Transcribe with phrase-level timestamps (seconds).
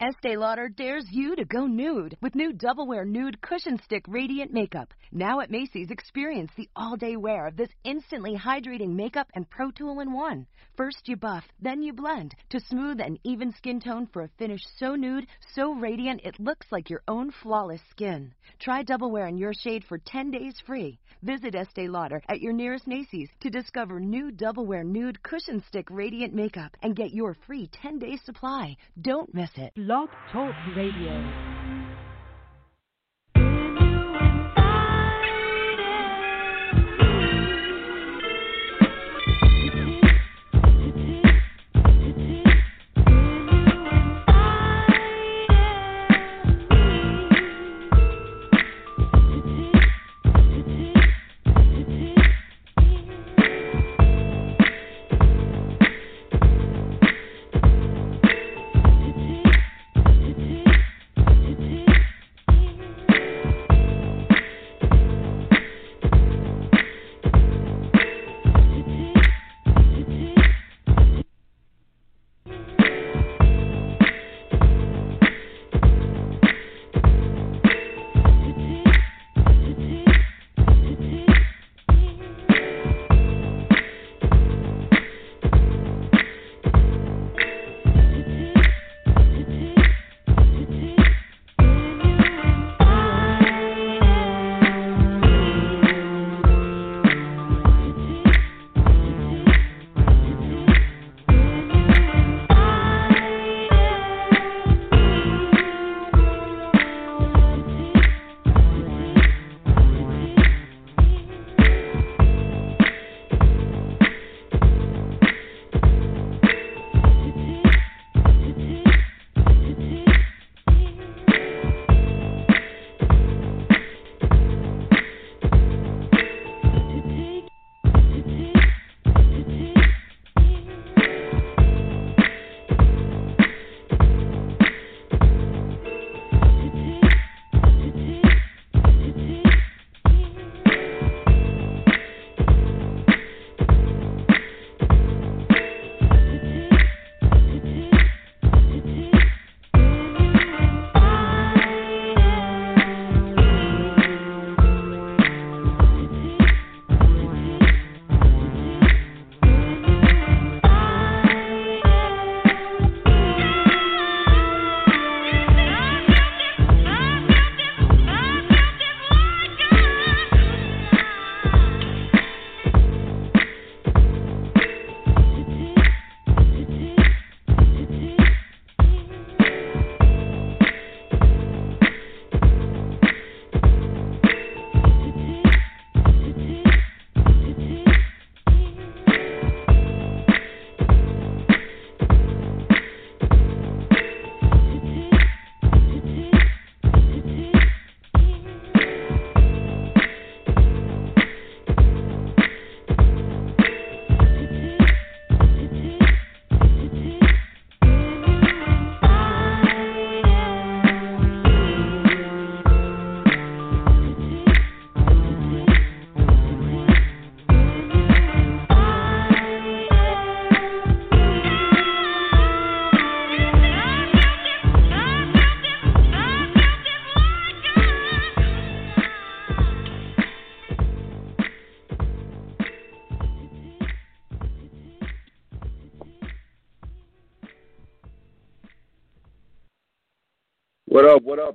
[0.00, 4.52] Estee Lauder dares you to go nude with new Double Wear Nude Cushion Stick Radiant
[4.52, 4.94] Makeup.
[5.10, 9.72] Now at Macy's, experience the all day wear of this instantly hydrating makeup and Pro
[9.72, 10.46] Tool in one.
[10.76, 14.60] First you buff, then you blend to smooth and even skin tone for a finish
[14.76, 18.32] so nude, so radiant it looks like your own flawless skin.
[18.60, 21.00] Try Double Wear in your shade for 10 days free.
[21.22, 25.88] Visit Estee Lauder at your nearest Macy's to discover new Double Wear Nude Cushion Stick
[25.90, 28.76] Radiant Makeup and get your free 10 day supply.
[29.00, 29.72] Don't miss it.
[29.88, 31.77] Blog Talk Radio.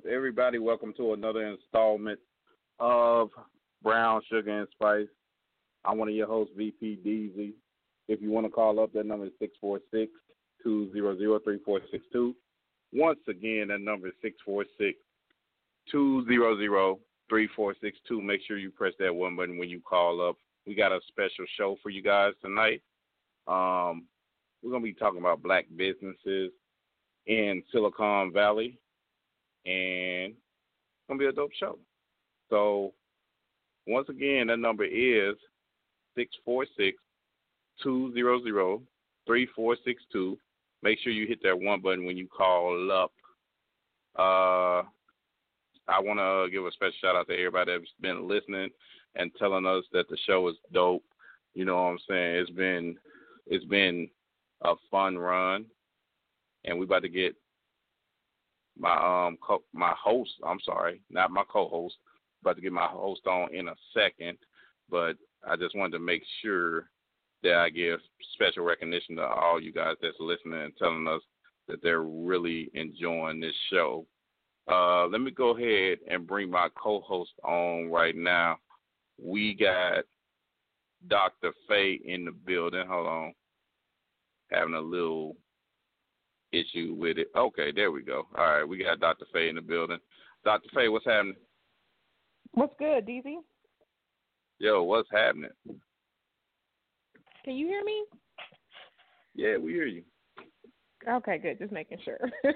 [0.02, 0.58] Everybody.
[0.58, 2.20] Welcome to another installment
[2.80, 3.30] of
[3.84, 5.08] Brown Sugar and Spice.
[5.86, 7.54] I'm one of your hosts, VP Deezy.
[8.08, 10.12] If you want to call up, that number is 646
[10.64, 12.36] 200 3462.
[12.92, 14.98] Once again, that number is 646
[15.92, 16.98] 200
[17.30, 18.22] 3462.
[18.22, 20.38] Make sure you press that one button when you call up.
[20.66, 22.82] We got a special show for you guys tonight.
[23.48, 24.08] Um,
[24.64, 26.52] we're going to be talking about black businesses
[27.28, 28.80] in Silicon Valley
[29.66, 31.78] and it's gonna be a dope show.
[32.50, 32.94] So
[33.88, 35.36] once again, that number is
[36.16, 36.98] six four six
[37.82, 38.82] two zero zero
[39.26, 40.38] three four six two.
[40.82, 43.12] Make sure you hit that one button when you call up.
[44.18, 44.84] Uh,
[45.88, 48.70] I want to give a special shout out to everybody that's been listening
[49.16, 51.04] and telling us that the show is dope.
[51.54, 52.36] You know what I'm saying?
[52.36, 52.98] It's been
[53.48, 54.10] it's been
[54.64, 55.66] a fun run,
[56.66, 57.36] and we about to get
[58.78, 60.32] my um co- my host.
[60.46, 61.96] I'm sorry, not my co-host.
[62.42, 64.38] About to get my host on in a second,
[64.90, 65.16] but
[65.48, 66.90] I just wanted to make sure
[67.44, 68.00] that I give
[68.34, 71.22] special recognition to all you guys that's listening and telling us
[71.68, 74.06] that they're really enjoying this show.
[74.70, 78.58] Uh, let me go ahead and bring my co-host on right now.
[79.22, 80.06] We got
[81.08, 81.52] Dr.
[81.68, 82.88] Faye in the building.
[82.88, 83.34] Hold on.
[84.52, 85.36] Having a little
[86.54, 87.28] issue with it.
[87.36, 88.28] Okay, there we go.
[88.38, 89.26] All right, we got Dr.
[89.34, 89.98] Faye in the building.
[90.46, 90.70] Dr.
[90.74, 91.36] Faye, what's happening?
[92.54, 93.38] What's good, DZ?
[94.60, 95.50] Yo, what's happening?
[97.44, 98.06] Can you hear me?
[99.36, 100.04] Yeah, we hear you.
[101.10, 101.60] Okay, good.
[101.60, 102.20] Just making sure.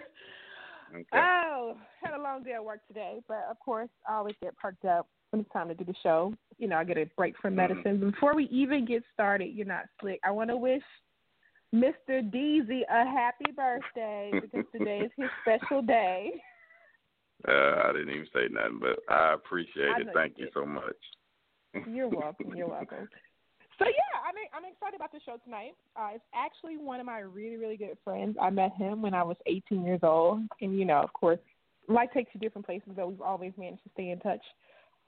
[0.96, 1.06] Okay.
[1.16, 4.86] Oh, had a long day at work today, but of course I always get perked
[4.86, 6.34] up when it's time to do the show.
[6.60, 7.58] You know, I get a break from Mhm.
[7.58, 8.00] medicine.
[8.00, 10.22] Before we even get started, you're not slick.
[10.24, 10.84] I want to wish
[11.74, 12.24] Mr.
[12.32, 16.32] Deezy a happy birthday because today is his special day.
[17.48, 20.08] Uh, I didn't even say nothing, but I appreciate I it.
[20.12, 20.96] Thank you you so much.
[21.88, 22.56] You're welcome.
[22.56, 23.08] You're welcome.
[23.78, 25.74] So yeah, I'm I'm excited about the show tonight.
[25.96, 28.36] Uh, it's actually one of my really really good friends.
[28.42, 31.38] I met him when I was 18 years old, and you know, of course,
[31.88, 34.42] life takes you different places, but we've always managed to stay in touch.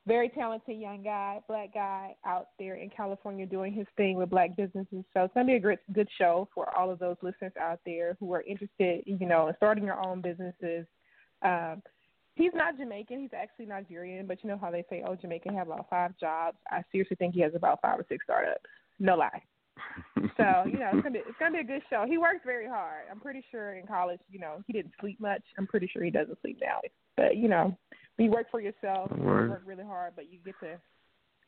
[0.10, 4.58] Very talented young guy, black guy out there in California doing his thing with black
[4.58, 5.06] businesses.
[5.14, 8.18] So it's gonna be a great good show for all of those listeners out there
[8.20, 10.88] who are interested, you know, in starting your own businesses.
[11.44, 11.84] Um,
[12.34, 13.20] He's not Jamaican.
[13.20, 14.26] He's actually Nigerian.
[14.26, 16.58] But you know how they say, oh, Jamaican have about five jobs.
[16.72, 18.64] I seriously think he has about five or six startups.
[18.98, 19.44] No lie.
[20.36, 22.06] So you know, it's gonna be it's gonna be a good show.
[22.08, 23.04] He works very hard.
[23.12, 25.42] I'm pretty sure in college, you know, he didn't sleep much.
[25.58, 26.80] I'm pretty sure he doesn't sleep now.
[27.18, 27.78] But you know,
[28.20, 30.78] you work for yourself, you work really hard, but you get to,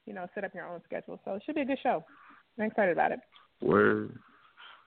[0.06, 1.20] you know, set up your own schedule.
[1.26, 2.04] So it should be a good show.
[2.58, 3.20] I'm excited about it.
[3.62, 4.18] Word,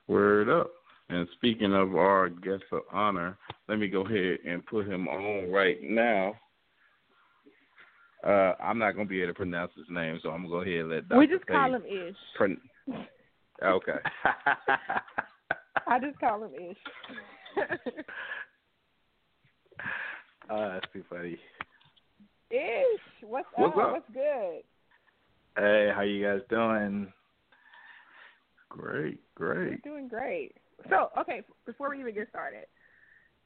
[0.09, 0.71] word up.
[1.11, 3.37] And speaking of our guest of honor,
[3.69, 6.35] let me go ahead and put him on right now.
[8.27, 10.81] Uh, I'm not gonna be able to pronounce his name, so I'm gonna go ahead
[10.81, 11.19] and let Dr.
[11.19, 12.17] we just call him Ish.
[12.37, 12.61] Pron-
[13.63, 13.99] okay.
[15.87, 16.77] I just call him Ish.
[20.49, 21.39] Oh, that's too funny.
[22.51, 23.85] Ish, what's, What's up?
[23.85, 23.93] up?
[23.93, 24.63] What's good?
[25.57, 27.13] Hey, how you guys doing?
[28.69, 29.81] Great, great.
[29.85, 30.53] We're doing great.
[30.91, 32.65] So, okay, before we even get started,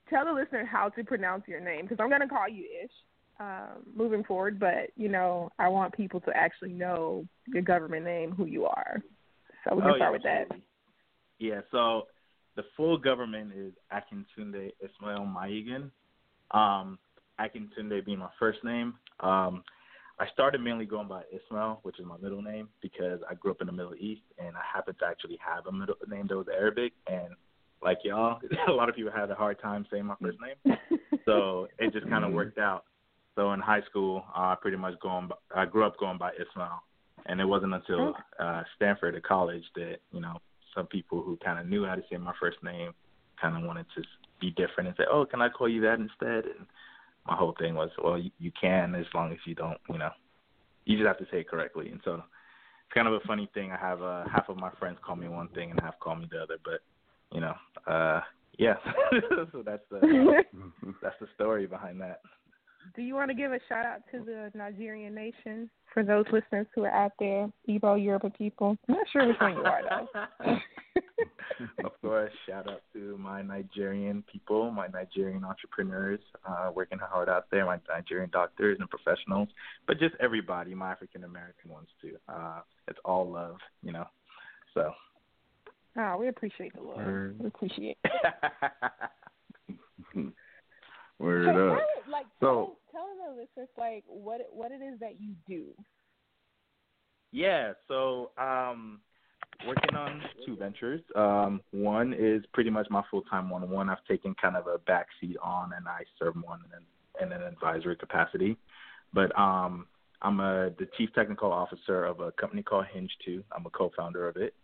[0.09, 2.91] tell the listener how to pronounce your name because I'm going to call you Ish
[3.41, 8.33] um, moving forward, but, you know, I want people to actually know your government name,
[8.33, 9.03] who you are.
[9.65, 10.41] So we can Oh, start yeah, with that.
[10.43, 10.65] absolutely.
[11.39, 12.07] Yeah, so
[12.57, 15.91] the full government is Akintunde Ismail Maiyegun.
[16.51, 16.99] Um,
[17.41, 18.95] Akintunde being my first name.
[19.21, 19.63] Um,
[20.21, 23.61] I started mainly going by Ismail, which is my middle name, because I grew up
[23.61, 26.49] in the Middle East and I happen to actually have a middle name that was
[26.53, 26.93] Arabic.
[27.07, 27.35] And
[27.83, 30.77] like y'all, a lot of people had a hard time saying my first name.
[31.25, 32.35] so it just kind of Mhm.
[32.35, 32.85] worked out.
[33.37, 35.29] So in high school, I pretty much going.
[35.29, 36.83] By, I grew up going by Ismail,
[37.27, 40.39] and it wasn't until uh, Stanford at college that you know
[40.75, 42.93] some people who kind of knew how to say my first name
[43.41, 44.03] kind of wanted to
[44.41, 46.67] be different and say, "Oh, can I call you that instead?" And
[47.27, 50.11] my whole thing was, "Well, you, you can as long as you don't, you know,
[50.85, 53.71] you just have to say it correctly." And so it's kind of a funny thing.
[53.73, 56.27] I have uh, half of my friends call me one thing and half call me
[56.31, 56.81] the other, but
[57.33, 57.55] you know,
[57.87, 58.21] uh,
[58.59, 58.75] yeah.
[59.53, 60.01] so that's the
[61.03, 62.21] that's the story behind that.
[62.95, 66.67] Do you want to give a shout out to the Nigerian nation for those listeners
[66.75, 68.77] who are out there, Igbo, Yoruba people?
[68.89, 69.83] I'm not sure which one you are,
[70.45, 70.59] though.
[71.85, 77.47] of course, shout out to my Nigerian people, my Nigerian entrepreneurs, uh, working hard out
[77.51, 79.49] there, my Nigerian doctors and professionals,
[79.87, 82.17] but just everybody, my African American ones too.
[82.29, 84.07] Uh, it's all love, you know.
[84.75, 84.93] So.
[85.99, 86.99] Oh, we appreciate the love.
[86.99, 87.37] Word.
[87.41, 87.99] We appreciate
[91.19, 91.81] Word so, up.
[92.11, 95.67] like, So- tell, the listeners like what what it is that you do.
[97.33, 99.01] Yeah, so um
[99.67, 101.03] working on two ventures.
[101.15, 103.89] Um one is pretty much my full time one on one.
[103.89, 107.47] I've taken kind of a backseat on and I serve one in an, in an
[107.47, 108.57] advisory capacity.
[109.13, 109.87] But um
[110.23, 113.45] I'm a the chief technical officer of a company called Hinge Two.
[113.53, 114.55] I'm a co founder of it.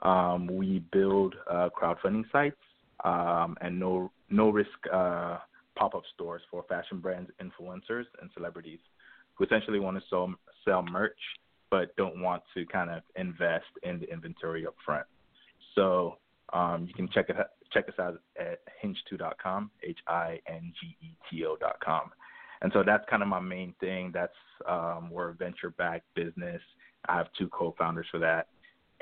[0.00, 2.56] Um we build uh crowdfunding sites
[3.04, 5.38] um and no no risk uh
[5.76, 8.80] pop up stores for fashion brands, influencers and celebrities
[9.34, 10.32] who essentially want to sell
[10.64, 11.18] sell merch
[11.70, 15.04] but don't want to kind of invest in the inventory up front.
[15.74, 16.18] So
[16.52, 17.36] um, you can check it
[17.72, 22.10] check us out at hingeto.com, h i n g e t o.com.
[22.62, 24.12] And so that's kind of my main thing.
[24.14, 24.32] That's
[24.68, 26.62] um, we're a venture backed business.
[27.08, 28.46] I have two co-founders for that,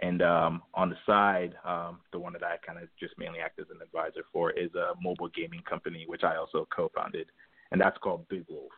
[0.00, 3.60] And um, on the side, um, the one that I kind of just mainly act
[3.60, 7.28] as an advisor for is a mobile gaming company, which I also co-founded,
[7.70, 8.72] and that's called Big Wolf.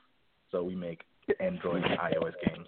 [0.50, 1.02] So we make
[1.40, 2.66] Android and iOS games.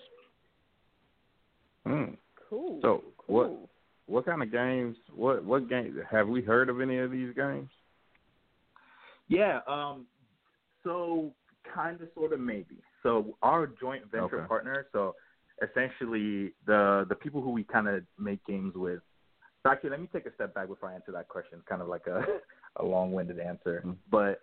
[1.84, 2.14] Hmm.
[2.48, 2.78] Cool.
[2.82, 3.36] So cool.
[3.36, 3.68] what
[4.06, 4.96] what kind of games?
[5.14, 7.68] What what games have we heard of any of these games?
[9.28, 9.60] Yeah.
[9.68, 10.06] Um.
[10.84, 11.32] So
[11.74, 12.76] kind of, sort of, maybe.
[13.02, 14.46] So our joint venture Okay.
[14.46, 14.86] partner.
[14.92, 15.14] So
[15.62, 19.00] essentially, the the people who we kind of make games with.
[19.62, 21.58] So actually, let me take a step back before I answer that question.
[21.58, 22.25] It's kind of like a
[22.76, 23.96] a long-winded answer, Mhm.
[24.10, 24.40] but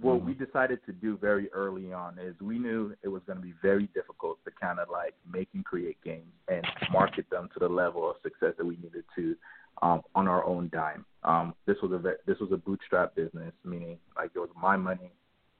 [0.00, 0.24] what Mhm.
[0.26, 3.54] we decided to do very early on is we knew it was going to be
[3.60, 7.68] very difficult to kind of like make and create games and market them to the
[7.68, 9.36] level of success that we needed to
[9.82, 11.04] um, on our own dime.
[11.24, 15.12] Um, this was a this was a bootstrap business, meaning like it was my money,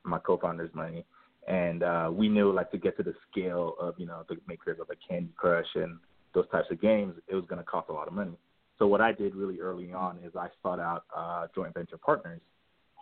[0.05, 1.05] my co-founder's money,
[1.49, 4.79] and uh, we knew like to get to the scale of you know the makers
[4.81, 5.99] of a Candy Crush and
[6.35, 8.37] those types of games, it was going to cost a lot of money.
[8.79, 12.41] So what I did really early on is I sought out uh, joint venture partners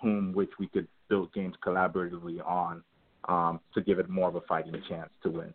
[0.00, 2.82] whom which we could build games collaboratively on
[3.28, 5.52] um, to give it more of a fighting chance to win.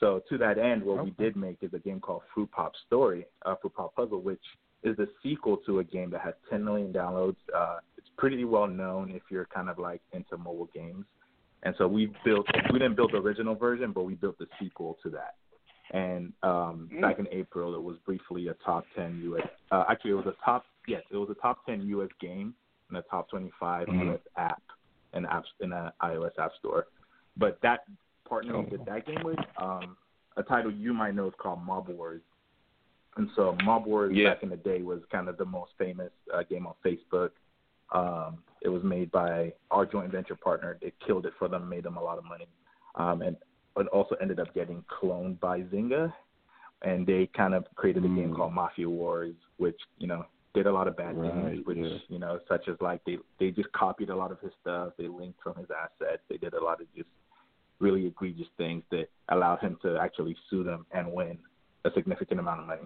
[0.00, 3.26] So to that end, what we did make is a game called Fruit Pop Story,
[3.44, 4.42] uh, Fruit Pop Puzzle, which
[4.84, 7.36] is the sequel to a game that has 10 million downloads.
[7.54, 11.04] Uh, it's pretty well known if you're kind of like into mobile games.
[11.64, 14.96] And so we built, we didn't build the original version, but we built the sequel
[15.02, 15.34] to that.
[15.90, 17.00] And um, Mm.
[17.00, 19.48] back in April, it was briefly a top 10 U.S.
[19.70, 22.10] Uh, actually, it was a top, yes, it was a top 10 U.S.
[22.20, 22.54] game
[22.88, 24.12] and a top 25 Mhm.
[24.14, 24.62] US app
[25.14, 26.86] in apps in an iOS app store.
[27.36, 27.84] But that
[28.28, 28.68] partner we Oh.
[28.68, 29.96] did that game with, um,
[30.36, 32.22] a title you might know is called Mob Wars.
[33.16, 34.34] And so Mob Wars Yeah.
[34.34, 37.32] back in the day was kind of the most famous uh, game on Facebook.
[37.92, 40.78] Um, it was made by our joint venture partner.
[40.80, 42.48] They killed it for them, made them a lot of money,
[42.96, 43.36] um, and
[43.76, 46.12] it also ended up getting cloned by Zynga.
[46.82, 48.36] And they kind of created a game Mm.
[48.36, 51.98] called Mafia Wars, which you know did a lot of bad Right, things, which yeah.
[52.08, 54.92] you know, such as like they they just copied a lot of his stuff.
[54.96, 56.22] They linked from his assets.
[56.28, 57.08] They did a lot of just
[57.80, 61.38] really egregious things that allowed him to actually sue them and win
[61.84, 62.82] a significant amount of money.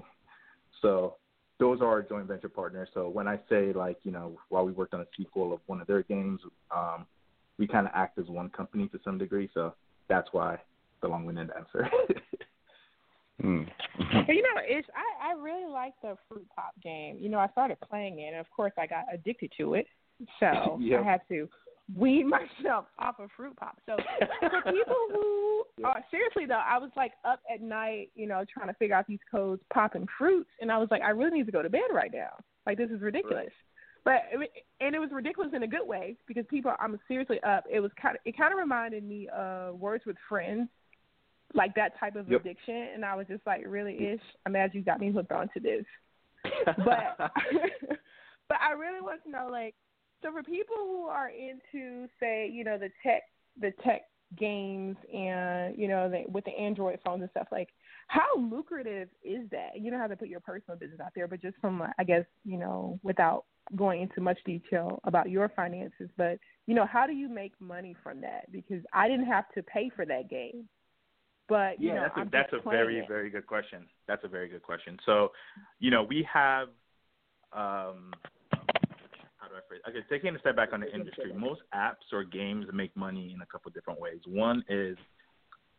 [0.83, 1.17] So
[1.63, 2.89] those are our joint venture partners.
[2.93, 5.81] So when I say like, you know, while we worked on a sequel of one
[5.81, 6.41] of their games,
[6.75, 7.07] um,
[7.57, 9.49] we kind of act as one company to some degree.
[9.55, 9.73] So
[10.09, 10.59] that's why
[11.03, 11.89] the long-winded answer.
[13.43, 17.17] But you know, it's I I really like the fruit pop game.
[17.19, 19.87] You know, I started playing it, and of course, I got addicted to it.
[20.39, 21.01] So Yeah.
[21.01, 21.49] I had to
[21.97, 23.79] wean myself off of fruit pop.
[23.87, 23.97] So
[24.41, 25.89] for people who Yeah.
[25.89, 29.07] uh, seriously though, I was like up at night, you know, trying to figure out
[29.07, 31.91] these codes, popping fruits, and I was like, I really need to go to bed
[31.93, 32.37] right now.
[32.67, 33.51] Like this is ridiculous.
[34.05, 34.51] But it,
[34.81, 37.65] and it was ridiculous in a good way because people, I'm seriously up.
[37.71, 40.69] It was kind of it kind of reminded me of Words with Friends,
[41.55, 42.41] like that type of Yep.
[42.41, 44.21] addiction, and I was just like, really ish.
[44.45, 45.85] I'm mad you got me hooked onto this
[46.67, 47.17] but
[48.49, 49.75] but I really want to know like
[50.23, 53.23] so for people who are into say you know the tech
[53.61, 54.03] the tech
[54.39, 57.69] games and you know the, with the Android phones and stuff like
[58.09, 59.71] how lucrative is that?
[59.79, 62.25] You don't have to put your personal business out there, but just from I guess
[62.45, 63.45] you know without
[63.77, 67.97] going into much detail about your finances, but you know how do you make money
[68.03, 68.51] from that?
[68.51, 70.69] Because I didn't have to pay for that game.
[71.49, 73.09] But you yeah, know, that's a, I'm that's a very it.
[73.09, 73.87] very good question.
[74.07, 74.99] That's a very good question.
[75.05, 75.33] So,
[75.81, 76.69] you know, we have
[77.53, 78.13] um
[79.89, 83.43] Okay, taking a step back on the industry, most apps or games make money in
[83.43, 84.21] a couple different ways.
[84.27, 84.97] One is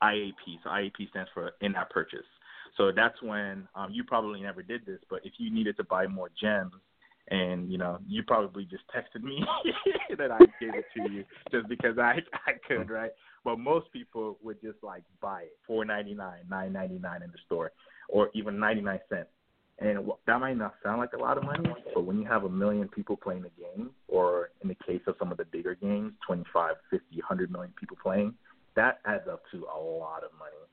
[0.02, 0.60] IAP.
[0.64, 2.26] So IAP stands for in-app purchase.
[2.78, 6.08] So that's when um, you probably never did this, but if you needed to buy
[6.08, 6.74] more gems,
[7.30, 9.44] and you know, you probably just texted me
[10.18, 13.12] that I gave it to you just because I I could, right?
[13.46, 17.32] But most people would just like buy it four ninety nine, nine ninety nine in
[17.32, 17.72] the store,
[18.10, 19.30] or even ninety nine cents.
[19.84, 22.50] And that might not sound like a lot of money, but when you have a
[22.50, 26.14] million people playing the game, or in the case of some of the bigger games,
[26.26, 28.34] 25, 50, 100 million people playing,
[28.78, 30.64] that adds up to a lot of money.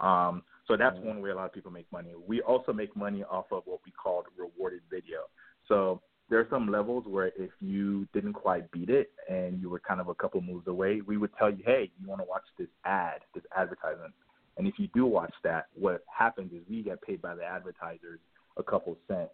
[0.00, 2.12] Um, so that's one way a lot of people make money.
[2.26, 5.24] We also make money off of what we call rewarded video.
[5.68, 9.80] So there are some levels where if you didn't quite beat it and you were
[9.80, 12.44] kind of a couple moves away, we would tell you, hey, you want to watch
[12.58, 14.14] this ad, this advertisement.
[14.56, 18.20] And if you do watch that, what happens is we get paid by the advertisers
[18.56, 19.32] a couple cents.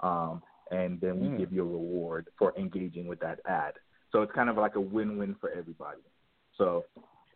[0.00, 1.36] Um, and then we Hmm.
[1.36, 3.74] give you a reward for engaging with that ad.
[4.10, 6.02] So it's kind of like a win-win for everybody.
[6.56, 6.84] So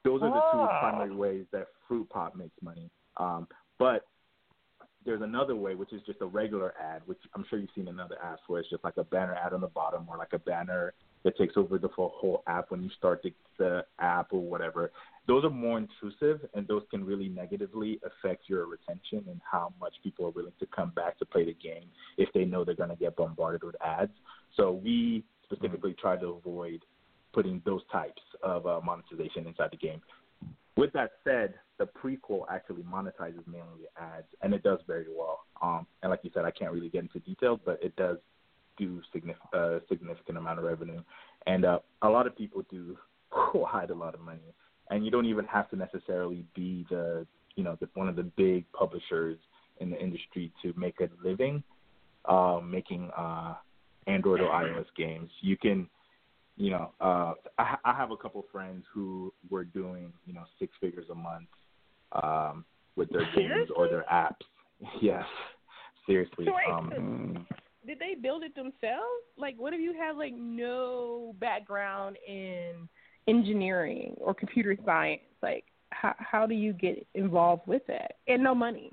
[0.04, 0.78] those are the two Ah.
[0.78, 2.90] primary ways that Fruit Pop makes money.
[3.16, 4.06] Um, but
[5.04, 8.00] there's another way, which is just a regular ad, which I'm sure you've seen in
[8.00, 10.38] other apps where it's just like a banner ad on the bottom or like a
[10.38, 10.94] banner
[11.26, 14.92] that takes over the full whole app when you start the, the app or whatever.
[15.26, 19.92] those are more intrusive, and those can really negatively affect your retention and how much
[20.04, 22.90] people are willing to come back to play the game if they know they're going
[22.90, 24.12] to get bombarded with ads.
[24.56, 26.00] So we specifically mm-hmm.
[26.00, 26.84] try to avoid
[27.32, 30.00] putting those types of uh, monetization inside the game.
[30.76, 35.40] With that said, the prequel actually monetizes mainly ads, and it does very well.
[35.60, 38.18] Um, and like you said, I can't really get into details, but it does
[38.76, 41.02] do significant uh, significant amount of revenue,
[41.46, 42.96] and uh, a lot of people do
[43.30, 44.54] hide a lot of money,
[44.90, 48.22] and you don't even have to necessarily be the you know the, one of the
[48.36, 49.38] big publishers
[49.80, 51.62] in the industry to make a living
[52.26, 53.54] uh, making uh,
[54.06, 55.30] Android or iOS games.
[55.40, 55.88] You can
[56.56, 60.72] you know, uh, I, I have a couple friends who were doing, you know, six
[60.80, 61.48] figures a month
[62.12, 62.64] um,
[62.96, 64.44] with their games or their apps.
[65.02, 65.24] yes,
[66.06, 66.46] seriously.
[66.70, 67.46] um,
[67.86, 69.24] did they build it themselves?
[69.38, 72.88] Like, what if you have like no background in
[73.28, 75.22] engineering or computer science?
[75.42, 78.92] Like, how how do you get involved with that and no money?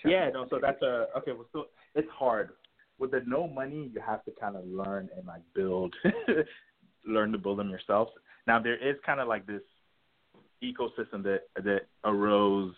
[0.00, 0.46] Sure yeah, no.
[0.48, 1.32] So that's a okay.
[1.32, 2.50] Well, so it's hard
[2.98, 3.90] with the no money.
[3.92, 5.94] You have to kind of learn and like build,
[7.06, 8.08] learn to build them yourself.
[8.46, 9.62] Now there is kind of like this
[10.62, 12.72] ecosystem that that arose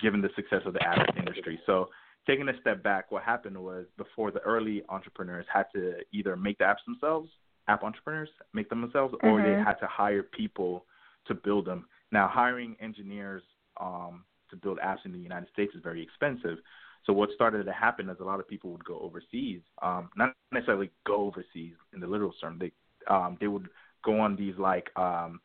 [0.00, 1.60] given the success of the app industry.
[1.66, 1.88] So
[2.26, 6.58] taking a step back, what happened was before the early entrepreneurs had to either make
[6.58, 7.30] the apps themselves,
[7.68, 9.26] app entrepreneurs make them themselves, mm-hmm.
[9.26, 9.64] or they mm-hmm.
[9.64, 10.84] had to hire people
[11.26, 11.86] to build them.
[12.12, 13.42] Now, hiring engineers
[13.80, 16.58] um, to build apps in the United States is very expensive.
[17.04, 20.34] So what started to happen is a lot of people would go overseas, um, not
[20.50, 22.58] necessarily go overseas in the literal term.
[22.58, 22.72] They
[23.08, 23.68] um, they would
[24.04, 25.40] go on these like um,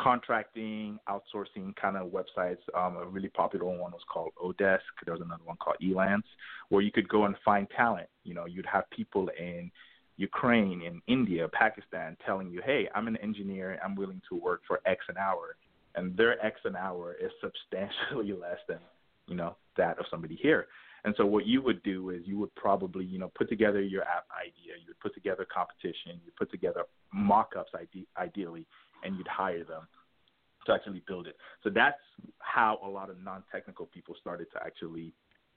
[0.00, 2.58] contracting, outsourcing kind of websites.
[2.76, 4.80] Um, a really popular one was called Odesk.
[5.04, 6.22] There was another one called Elance,
[6.68, 8.08] where you could go and find talent.
[8.24, 9.70] You know, you'd have people in
[10.16, 13.78] Ukraine, in India, Pakistan, telling you, "Hey, I'm an engineer.
[13.84, 15.56] I'm willing to work for X an hour,"
[15.94, 18.78] and their X an hour is substantially less than
[19.26, 20.68] you know that of somebody here.
[21.04, 24.02] And so what you would do is you would probably, you know, put together your
[24.04, 28.66] app idea, you would put together competition, you put together mock-ups ide- ideally,
[29.02, 29.86] and you'd hire them
[30.66, 31.36] to actually build it.
[31.62, 31.98] So that's
[32.38, 35.12] how a lot of non-technical people started to actually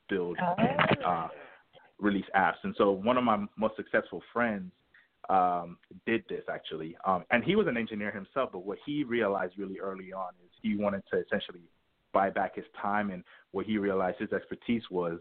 [0.09, 1.27] build and uh,
[1.99, 2.55] release apps.
[2.63, 4.71] And so one of my most successful friends
[5.29, 8.49] um, did this actually, um, and he was an engineer himself.
[8.51, 11.63] But what he realized really early on is he wanted to essentially
[12.13, 15.19] buy back his time, and what he realized his expertise was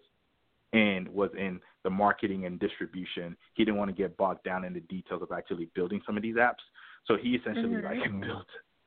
[0.74, 3.36] and was in the marketing and distribution.
[3.54, 6.22] He didn't want to get bogged down in the details of actually building some of
[6.22, 6.62] these apps.
[7.06, 8.00] So he essentially mm-hmm.
[8.00, 8.46] like built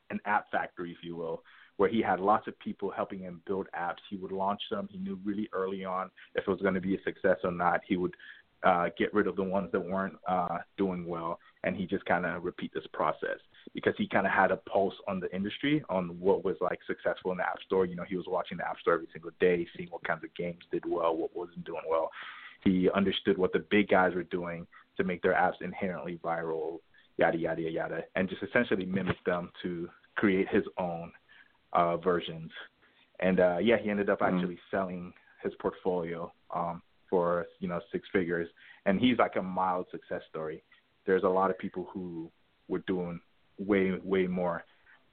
[0.09, 1.43] an app factory, if you will,
[1.77, 4.01] where he had lots of people helping him build apps.
[4.09, 4.87] He would launch them.
[4.91, 7.81] He knew really early on if it was going to be a success or not.
[7.87, 8.15] He would
[8.63, 12.25] uh, get rid of the ones that weren't uh, doing well, and he just kind
[12.25, 13.37] of repeat this process
[13.73, 17.31] because he kind of had a pulse on the industry on what was like successful
[17.31, 17.85] in the App Store.
[17.85, 20.33] You know, he was watching the App Store every single day, seeing what kinds of
[20.35, 22.09] games did well, what wasn't doing well.
[22.63, 24.65] He understood what the big guys were doing
[24.97, 26.79] to make their apps inherently viral,
[27.17, 31.11] yada yada yada, and just essentially mimic them to create his own
[31.73, 32.51] uh, versions.
[33.19, 34.35] And uh, yeah, he ended up mm-hmm.
[34.35, 38.47] actually selling his portfolio um, for you know six figures,
[38.85, 40.63] and he's like a mild success story.
[41.05, 42.31] There's a lot of people who
[42.67, 43.19] were doing
[43.57, 44.63] way way more.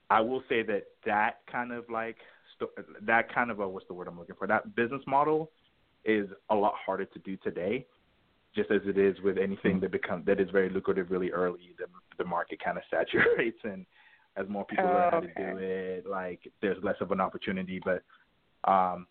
[0.09, 2.17] I will say that that kind of like
[3.01, 5.51] that kind of a what's the word I'm looking for that business model
[6.05, 7.85] is a lot harder to do today
[8.55, 11.85] just as it is with anything that become that is very lucrative really early the
[12.17, 13.85] the market kind of saturates and
[14.37, 18.03] as more people learn how to do it like there's less of an opportunity but
[18.69, 19.07] um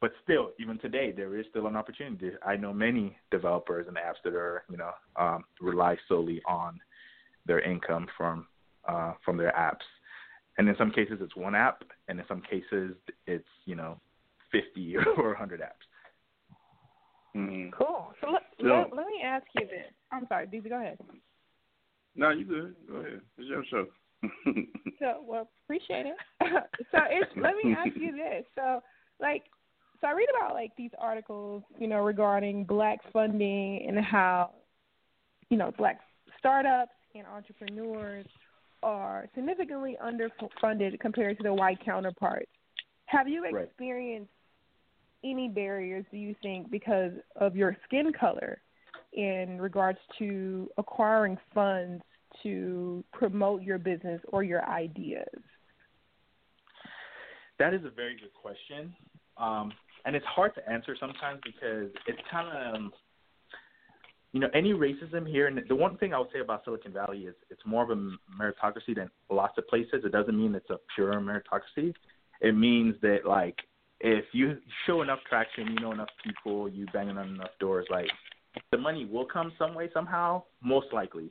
[0.00, 2.30] but still, even today, there is still an opportunity.
[2.46, 6.78] I know many developers and apps that are, you know, um, rely solely on
[7.46, 8.46] their income from
[8.86, 9.84] uh, from their apps.
[10.56, 12.94] And in some cases, it's one app, and in some cases,
[13.26, 14.00] it's you know,
[14.52, 15.86] fifty or hundred apps.
[17.38, 17.70] Mm-hmm.
[17.70, 18.12] Cool.
[18.20, 19.92] So let, so let, let me ask you this.
[20.10, 20.98] I'm sorry, Deezy, go ahead.
[22.16, 22.74] No, you good.
[22.88, 23.20] Go ahead.
[23.36, 23.86] It's your show.
[24.98, 26.16] so, well, appreciate it.
[26.90, 28.44] so, it's, let me ask you this.
[28.56, 28.80] So,
[29.20, 29.44] like,
[30.00, 34.50] so I read about like these articles, you know, regarding black funding and how,
[35.50, 36.00] you know, black
[36.38, 38.26] startups and entrepreneurs
[38.82, 42.50] are significantly underfunded compared to their white counterparts.
[43.06, 44.30] Have you experienced.
[45.24, 48.60] Any barriers, do you think, because of your skin color
[49.12, 52.02] in regards to acquiring funds
[52.42, 55.26] to promote your business or your ideas?
[57.58, 58.94] That is a very good question.
[59.36, 59.72] Um,
[60.04, 62.92] and it's hard to answer sometimes because it's kind of um,
[64.32, 67.20] you know, any racism here, and the one thing I would say about Silicon Valley
[67.20, 67.96] is it's more of a
[68.40, 70.04] meritocracy than lots of places.
[70.04, 71.94] It doesn't mean it's a pure meritocracy.
[72.40, 73.56] It means that like
[74.00, 78.08] if you show enough traction, you know enough people, you bang on enough doors, like
[78.70, 81.30] the money will come some way somehow, most likely.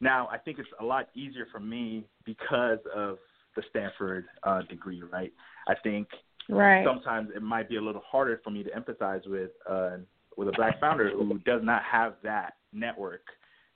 [0.00, 3.18] Now, I think it's a lot easier for me because of
[3.56, 5.32] the Stanford uh, degree, right?
[5.68, 6.08] I think
[6.48, 6.84] right.
[6.86, 9.96] sometimes it might be a little harder for me to empathize with uh,
[10.36, 13.22] with a black founder who does not have that network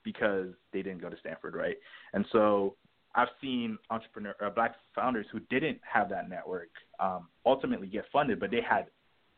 [0.05, 1.77] because they didn't go to Stanford, right?
[2.12, 2.77] And so
[3.14, 8.38] I've seen entrepreneur uh, black founders who didn't have that network um, ultimately get funded,
[8.40, 8.87] but they had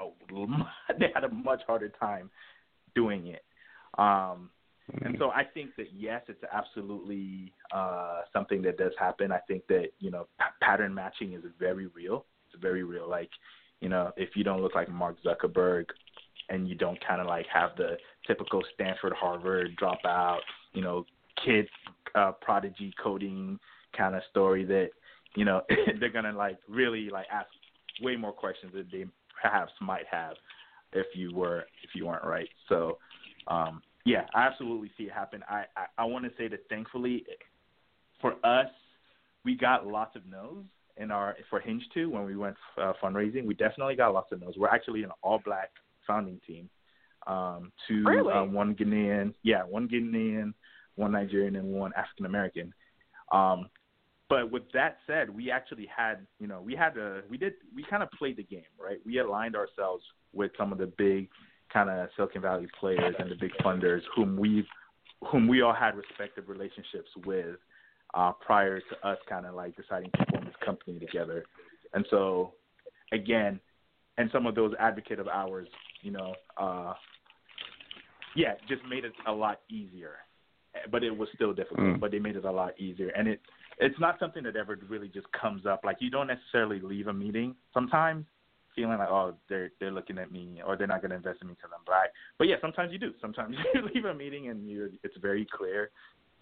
[0.00, 0.06] a,
[0.98, 2.30] they had a much harder time
[2.94, 3.44] doing it.
[3.98, 4.50] Um,
[5.04, 9.32] and so I think that yes, it's absolutely uh, something that does happen.
[9.32, 12.26] I think that you know p- pattern matching is very real.
[12.52, 13.08] It's very real.
[13.08, 13.30] Like
[13.80, 15.86] you know, if you don't look like Mark Zuckerberg
[16.48, 20.40] and you don't kind of like have the typical Stanford, Harvard dropout,
[20.72, 21.04] you know,
[21.44, 21.68] kid
[22.14, 23.58] uh, prodigy coding
[23.96, 24.90] kind of story that
[25.36, 25.62] you know
[26.00, 27.48] they're gonna like really like ask
[28.00, 29.04] way more questions than they
[29.40, 30.34] perhaps might have
[30.92, 32.48] if you were if you weren't right.
[32.68, 32.98] So
[33.48, 35.42] um, yeah, I absolutely see it happen.
[35.48, 37.24] I I, I want to say that thankfully
[38.20, 38.68] for us
[39.44, 40.64] we got lots of no's
[40.96, 43.44] in our for Hinge 2 when we went uh, fundraising.
[43.44, 44.54] We definitely got lots of no's.
[44.56, 45.70] We're actually an all black
[46.06, 46.68] founding team.
[47.26, 48.32] Um, two, really?
[48.32, 50.52] uh, one Ghanaian, yeah, one Ghanaian,
[50.96, 52.72] one Nigerian, and one African American.
[53.32, 53.68] Um,
[54.28, 57.84] but with that said, we actually had, you know, we had a, we did, we
[57.88, 58.98] kind of played the game, right?
[59.04, 60.02] We aligned ourselves
[60.32, 61.28] with some of the big
[61.72, 64.64] kind of Silicon Valley players and the big funders whom we've,
[65.30, 67.56] whom we all had respective relationships with
[68.14, 71.44] uh, prior to us kind of like deciding to form this company together.
[71.92, 72.54] And so,
[73.12, 73.60] again,
[74.18, 75.68] and some of those advocate of ours,
[76.00, 76.94] you know, uh,
[78.34, 80.16] yeah, just made it a lot easier.
[80.90, 81.86] But it was still difficult.
[81.86, 82.00] Mm.
[82.00, 83.40] But they made it a lot easier, and it
[83.78, 85.80] it's not something that ever really just comes up.
[85.84, 88.26] Like you don't necessarily leave a meeting sometimes
[88.74, 91.48] feeling like oh they're they're looking at me or they're not going to invest in
[91.48, 92.10] me because I'm black.
[92.38, 93.12] But yeah, sometimes you do.
[93.20, 95.90] Sometimes you leave a meeting and you it's very clear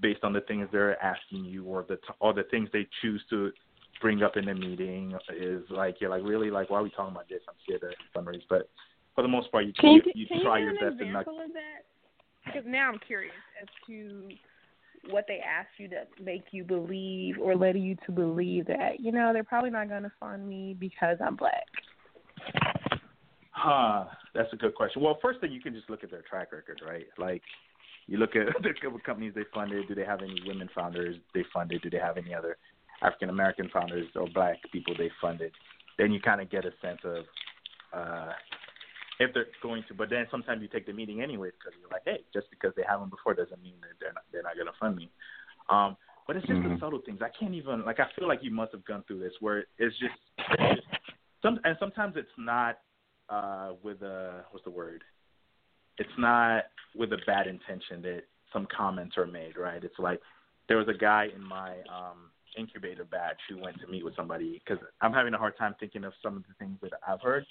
[0.00, 3.52] based on the things they're asking you or the or the things they choose to
[4.00, 7.14] bring up in the meeting is like you're like really like why are we talking
[7.14, 7.40] about this?
[7.48, 8.70] I'm scared to fundraise, but
[9.14, 11.26] for the most part you can you, you, you try you your best to not.
[11.28, 11.84] Of that?
[12.46, 14.28] Because now I'm curious as to
[15.08, 19.12] what they ask you to make you believe or led you to believe that you
[19.12, 21.64] know they're probably not going to fund me because I'm black.
[23.50, 25.02] Huh, that's a good question.
[25.02, 27.06] Well, first thing you can just look at their track record, right?
[27.18, 27.42] Like
[28.06, 29.88] you look at the companies they funded.
[29.88, 31.82] Do they have any women founders they funded?
[31.82, 32.56] Do they have any other
[33.02, 35.52] African American founders or black people they funded?
[35.98, 37.24] Then you kind of get a sense of
[37.92, 38.32] uh,
[39.20, 39.94] if they're going to.
[39.94, 42.82] But then sometimes you take the meeting anyways because you're like, hey, just because they
[42.88, 45.10] haven't before doesn't mean that they're not they're not going to fund me.
[45.68, 46.74] Um, but it's just mm-hmm.
[46.74, 47.20] the subtle things.
[47.22, 48.00] I can't even like.
[48.00, 50.14] I feel like you must have gone through this where it's just,
[50.58, 50.86] it's just
[51.42, 52.78] some and sometimes it's not
[53.28, 55.04] uh, with a what's the word?
[55.98, 56.64] It's not
[56.96, 59.82] with a bad intention that some comments are made, right?
[59.84, 60.20] It's like
[60.68, 64.62] there was a guy in my um, incubator batch who went to meet with somebody
[64.64, 67.44] because I'm having a hard time thinking of some of the things that I've heard.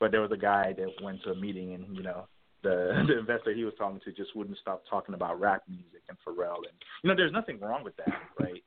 [0.00, 2.26] But there was a guy that went to a meeting and you know
[2.62, 6.18] the the investor he was talking to just wouldn't stop talking about rap music and
[6.26, 8.62] Pharrell and you know there's nothing wrong with that, right?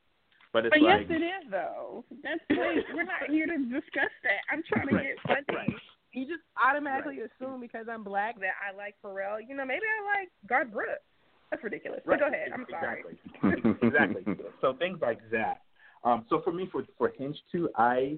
[0.54, 2.06] But it's but like, yes, it is though.
[2.24, 4.42] That's wait, we're not here to discuss that.
[4.52, 5.06] I'm trying to right.
[5.06, 5.74] get funding.
[5.74, 5.82] Right.
[6.14, 7.30] You just automatically right.
[7.30, 9.38] assume because I'm black that I like Pharrell.
[9.48, 11.04] You know, maybe I like Garth Brooks.
[11.52, 12.02] That's ridiculous.
[12.06, 12.20] Right.
[12.20, 12.50] But go ahead.
[12.54, 13.04] I'm sorry.
[13.44, 13.72] Exactly.
[13.88, 14.46] exactly.
[14.62, 15.62] So things like that.
[16.04, 18.18] Um, so for me, for for Hinge 2, I,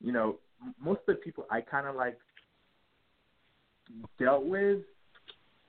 [0.00, 0.38] you know,
[0.80, 2.18] most of the people I kind of like
[4.18, 4.80] dealt with,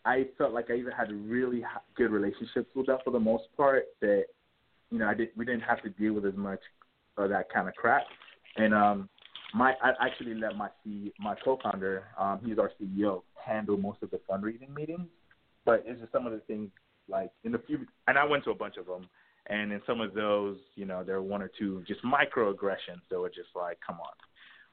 [0.06, 1.64] I felt like I even had really
[1.96, 3.86] good relationships with them for the most part.
[4.02, 4.26] That
[4.92, 6.62] you know, I did we didn't have to deal with as much
[7.18, 8.04] of that kind of crap.
[8.56, 9.10] And um,
[9.54, 14.12] my I actually let my C my co-founder, um, he's our CEO, handle most of
[14.12, 15.08] the fundraising meetings.
[15.66, 16.70] But it's just some of the things
[17.08, 19.08] like in the few, and I went to a bunch of them,
[19.48, 23.20] and in some of those, you know, there were one or two just microaggressions that
[23.20, 24.14] were just like, come on.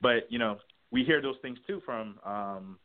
[0.01, 0.59] But you know,
[0.91, 2.79] we hear those things too from um,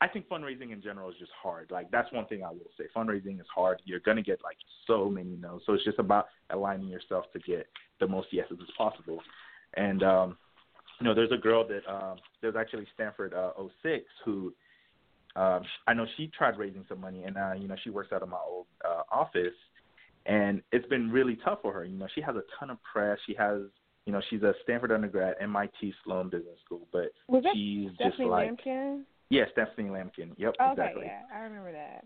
[0.00, 1.70] I think fundraising in general is just hard.
[1.70, 2.84] Like that's one thing I will say.
[2.94, 3.80] Fundraising is hard.
[3.84, 5.62] You're gonna get like so many no's.
[5.64, 7.66] So it's just about aligning yourself to get
[8.00, 9.20] the most yeses as possible.
[9.74, 10.36] And um,
[11.00, 14.52] you know, there's a girl that um, there's actually Stanford uh, 06 who
[15.34, 18.22] um, I know she tried raising some money, and uh, you know she works out
[18.22, 19.54] of my old uh, office,
[20.26, 21.84] and it's been really tough for her.
[21.84, 23.18] You know, she has a ton of press.
[23.26, 23.62] She has
[24.06, 28.50] you know, she's a Stanford undergrad, MIT Sloan Business School, but Was she's just like
[28.50, 29.02] Lampkin?
[29.30, 30.32] Yeah, Stephanie Lampkin.
[30.36, 31.04] Yep, okay, exactly.
[31.06, 32.04] yeah, I remember that.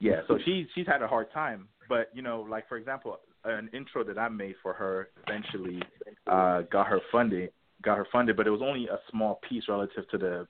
[0.00, 1.68] yeah, so she's she's had a hard time.
[1.88, 5.82] But you know, like for example, an intro that I made for her eventually
[6.26, 7.50] uh, got her funded,
[7.82, 10.46] got her funded, but it was only a small piece relative to the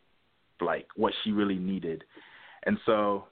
[0.60, 2.04] like what she really needed,
[2.64, 3.24] and so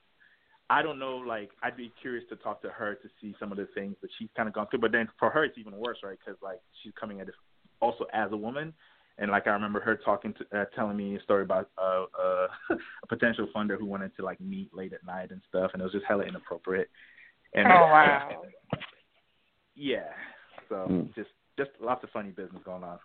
[0.70, 1.16] I don't know.
[1.16, 4.10] Like I'd be curious to talk to her to see some of the things that
[4.18, 4.80] she's kind of gone through.
[4.80, 6.18] But then for her, it's even worse, right?
[6.24, 7.34] Because like she's coming at it
[7.80, 8.72] also as a woman,
[9.18, 12.46] and like I remember her talking to uh, telling me a story about uh, uh,
[13.02, 15.84] a potential funder who wanted to like meet late at night and stuff, and it
[15.84, 16.88] was just hella inappropriate.
[17.54, 18.42] And, oh wow.
[19.74, 20.10] yeah,
[20.68, 21.14] so Mm.
[21.14, 22.98] just just lots of funny business going on.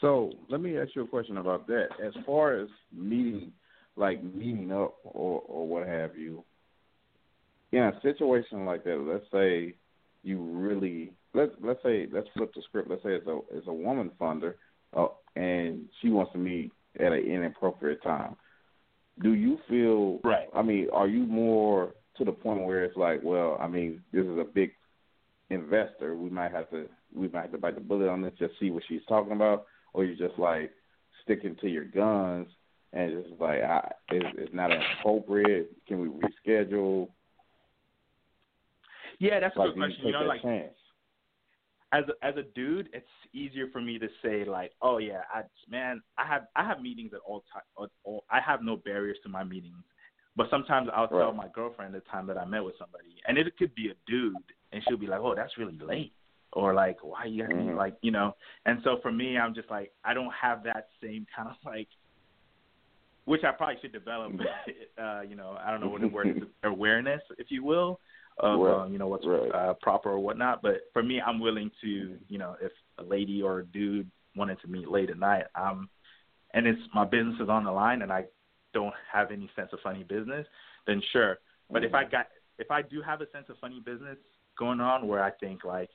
[0.00, 1.88] So let me ask you a question about that.
[2.04, 3.52] As far as meeting,
[3.96, 6.44] like meeting up or or what have you,
[7.72, 9.74] in a situation like that, let's say
[10.22, 12.90] you really let's let's say let's flip the script.
[12.90, 14.54] Let's say it's a it's a woman funder,
[14.96, 18.36] uh, and she wants to meet at an inappropriate time.
[19.22, 20.48] Do you feel Right.
[20.54, 24.24] I mean, are you more to the point where it's like, well, I mean, this
[24.24, 24.72] is a big
[25.50, 26.16] investor.
[26.16, 28.70] We might have to we might have to bite the bullet on this, just see
[28.70, 30.72] what she's talking about, or you're just like
[31.24, 32.48] sticking to your guns
[32.92, 35.70] and it's like I, it's, it's not appropriate.
[35.86, 37.08] Can we reschedule?
[39.18, 40.04] Yeah, that's a Like, good do you question.
[40.04, 40.74] take You know, like chance?
[41.92, 45.42] As a, as a dude, it's easier for me to say like, oh yeah, I
[45.68, 47.88] man, I have I have meetings at all time.
[48.04, 49.84] All, I have no barriers to my meetings.
[50.34, 53.54] But sometimes I'll tell my girlfriend the time that I met with somebody, and it
[53.58, 54.34] could be a dude,
[54.72, 56.14] and she'll be like, "Oh, that's really late,"
[56.54, 57.76] or like, "Why you Mhm.
[57.76, 61.26] like you know?" And so for me, I'm just like, I don't have that same
[61.36, 61.88] kind of like,
[63.26, 64.32] which I probably should develop.
[64.98, 68.00] uh, you know, I don't know what the word is, awareness, if you will,
[68.38, 68.82] of Right.
[68.82, 69.50] uh, you know what's Right.
[69.52, 70.62] uh, proper or whatnot.
[70.62, 74.60] But for me, I'm willing to, you know, if a lady or a dude wanted
[74.60, 75.88] to meet late at night, um,
[76.54, 78.26] and it's my business is on the line, and I
[78.72, 80.46] don't have any sense of funny business,
[80.86, 81.38] then sure.
[81.70, 84.18] But if I got, if I do have a sense of funny business
[84.58, 85.90] going on, where I think like,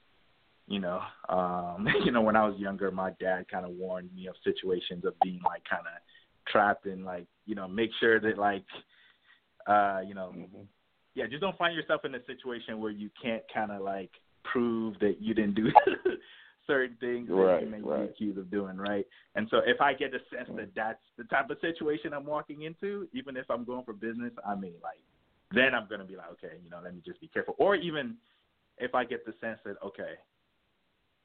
[0.68, 4.28] you know, um, you know, when I was younger, my dad kind of warned me
[4.28, 6.02] of situations of being like kind of
[6.52, 8.64] trapped in like, you know, make sure that like,
[9.68, 10.68] uh, you know, Mhm.
[11.18, 14.12] Yeah, just don't find yourself in a situation where you can't kind of like
[14.44, 15.72] prove that you didn't do
[16.68, 18.06] certain things that Right, you may right.
[18.06, 19.04] be accused of doing, right?
[19.34, 20.58] And so if I get the sense mm.
[20.58, 24.32] that that's the type of situation I'm walking into, even if I'm going for business,
[24.48, 25.00] I mean, like,
[25.52, 27.56] then I'm gonna be like, okay, you know, let me just be careful.
[27.58, 28.18] Or even
[28.78, 30.14] if I get the sense that okay,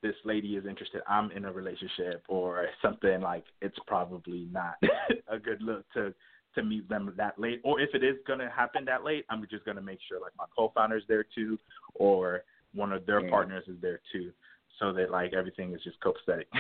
[0.03, 4.77] this lady is interested, I'm in a relationship or something like it's probably not
[5.29, 6.15] a good look to
[6.55, 7.61] to meet them that late.
[7.65, 10.45] Or if it is gonna happen that late, I'm just gonna make sure like my
[10.57, 11.59] co-founder's there too,
[11.95, 13.31] or one of their Yeah.
[13.31, 14.33] partners is there too,
[14.79, 16.47] so that like everything is just copacetic.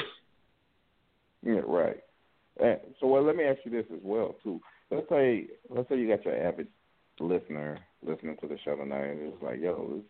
[1.44, 2.00] Yeah, right.
[2.60, 4.60] And so, well, let me ask you this as well too.
[4.90, 6.68] Let's say, let's say you got your avid
[7.18, 10.04] listener listening to the show tonight, and it's like, yo, this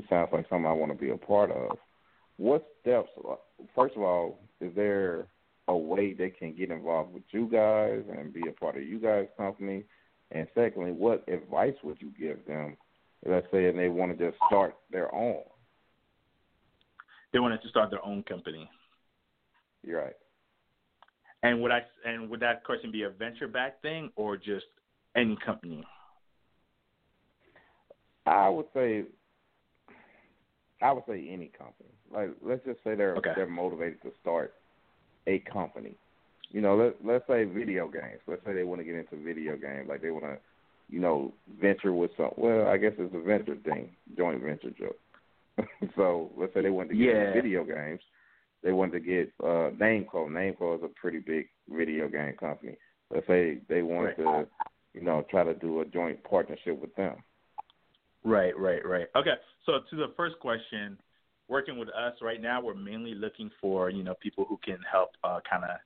[0.00, 1.78] this sounds like something I want to be a part of.
[2.38, 3.10] What steps?
[3.28, 3.36] Uh,
[3.76, 5.28] first of all, is there
[5.68, 8.98] a way they can get involved with you guys and be a part of you
[8.98, 9.84] guys' company?
[10.30, 12.76] And secondly, what advice would you give them?
[13.24, 15.42] Let's say and they want to just start their own.
[17.32, 18.68] they wanted to start their own company.
[19.84, 20.16] You're right.
[21.44, 24.66] And would I and would that question be a venture back thing or just
[25.16, 25.84] any company?
[28.26, 29.04] I would say
[30.80, 31.90] I would say any company.
[32.12, 33.32] Like let's just say they're Okay.
[33.36, 34.54] they're motivated to start
[35.26, 35.94] a company.
[36.50, 38.20] You know, let let's say video games.
[38.26, 40.36] Let's say they want to get into video games, like they want to,
[40.90, 42.30] you know, venture with some.
[42.36, 44.98] Well, I guess it's a venture thing, joint venture joke.
[45.96, 47.20] so let's say they want to get Yeah.
[47.28, 48.00] into video games.
[48.62, 50.28] They wanted to get uh, Namco.
[50.28, 52.76] Namco is a pretty big video game company.
[53.10, 54.46] Let's say they wanted to,
[54.94, 57.16] you know, try to do a joint partnership with them.
[58.24, 59.06] Right, right, right.
[59.16, 59.34] Okay.
[59.66, 60.96] So to the first question,
[61.52, 65.10] working with us right now, we're mainly looking for you know people who can help
[65.22, 65.76] uh, kind of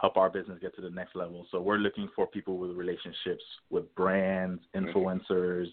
[0.00, 1.46] help our business get to the next level.
[1.50, 5.66] So we're looking for people with relationships with brands, influencers,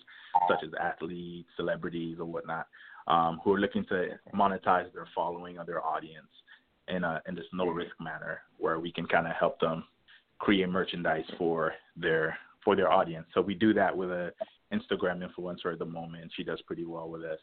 [0.47, 2.67] such as athletes, celebrities, or whatnot,
[3.07, 6.29] um, who are looking to monetize their following or their audience
[6.87, 9.85] in a in this no risk manner, where we can kind of help them
[10.39, 13.25] create merchandise for their for their audience.
[13.33, 14.31] So we do that with a
[14.73, 16.31] Instagram influencer at the moment.
[16.35, 17.39] She does pretty well with us.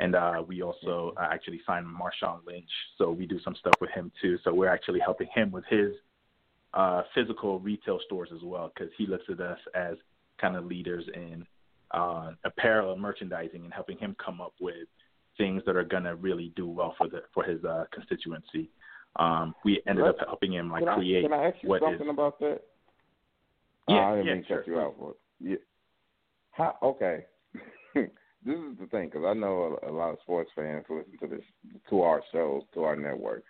[0.00, 3.90] And uh, we also uh, actually signed Marshawn Lynch, so we do some stuff with
[3.90, 4.38] him too.
[4.44, 5.92] So we're actually helping him with his
[6.72, 9.96] uh, physical retail stores as well, because he looks at us as
[10.40, 11.44] kind of leaders in
[11.90, 14.86] uh, apparel and merchandising, and helping him come up with
[15.36, 18.70] things that are gonna really do well for the for his uh, constituency.
[19.16, 22.06] Um, we ended up helping him like can create I, can I ask you something
[22.06, 22.60] is about that?
[23.88, 24.58] Yeah, Uh, I didn't yeah, mean sure.
[24.58, 25.16] cut you out.
[25.40, 25.56] Yeah.
[26.52, 27.24] How, okay.
[28.44, 31.26] this is the thing because I know a, a, lot of sports fans listen to
[31.26, 31.44] this
[31.90, 33.42] to our shows to our network.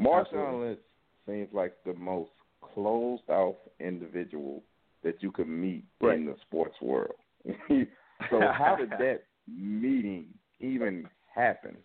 [0.00, 0.80] Marshawn Lynch
[1.26, 2.30] seems like the most
[2.74, 4.62] closed off individual
[5.02, 6.16] that you could meet right.
[6.16, 7.14] in the sports world.
[7.46, 10.26] so how did that meeting
[10.60, 11.76] even happen?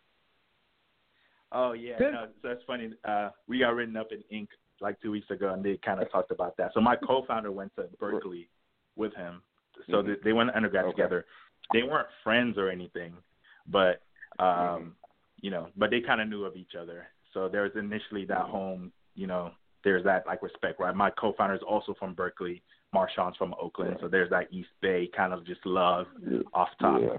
[1.52, 2.90] Oh yeah, no, that's funny.
[3.08, 4.48] Uh, we got written up in Inc.
[4.82, 6.72] like two weeks ago, and they kind of talked about that.
[6.74, 8.50] So my co-founder went to Berkeley
[8.96, 9.44] with him,
[9.88, 10.14] so mm-hmm.
[10.24, 10.96] they went to undergrad okay.
[10.96, 11.26] together.
[11.72, 13.14] They weren't friends or anything,
[13.68, 14.02] but
[14.40, 14.88] um, mm-hmm.
[15.42, 17.08] you know, but they kind of knew of each other.
[17.34, 18.52] So there was initially that mm-hmm.
[18.52, 19.52] home, you know,
[19.84, 20.96] there's that like respect, right?
[20.96, 22.62] My co-founder is also from Berkeley.
[22.94, 26.40] Marshawn's from Oakland, so there's that East Bay kind of just love yeah.
[26.54, 27.02] off top.
[27.02, 27.18] Yeah.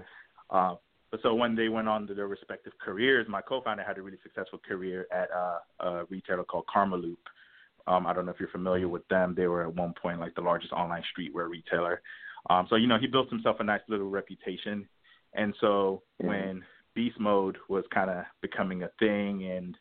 [0.49, 0.75] Uh,
[1.11, 4.17] but so when they went on to their respective careers, my co-founder had a really
[4.23, 7.17] successful career at uh, a retailer called Karmaloop.
[7.87, 9.33] Um, I don't know if you're familiar with them.
[9.35, 12.01] They were at one point like the largest online streetwear retailer.
[12.49, 14.87] Um, so you know he built himself a nice little reputation.
[15.33, 16.27] And so mm-hmm.
[16.27, 16.63] when
[16.95, 19.77] Beast Mode was kind of becoming a thing and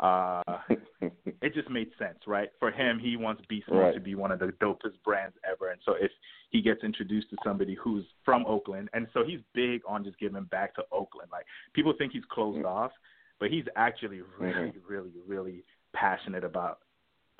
[0.00, 0.42] uh,
[1.42, 2.48] it just made sense, right?
[2.58, 3.94] For him, he wants Beast Mode right.
[3.94, 6.10] to be one of the dopest brands ever, and so if
[6.48, 10.44] he gets introduced to somebody who's from Oakland, and so he's big on just giving
[10.44, 11.28] back to Oakland.
[11.30, 11.44] Like
[11.74, 12.66] people think he's closed mm-hmm.
[12.66, 12.92] off,
[13.38, 14.92] but he's actually really, mm-hmm.
[14.92, 16.78] really, really passionate about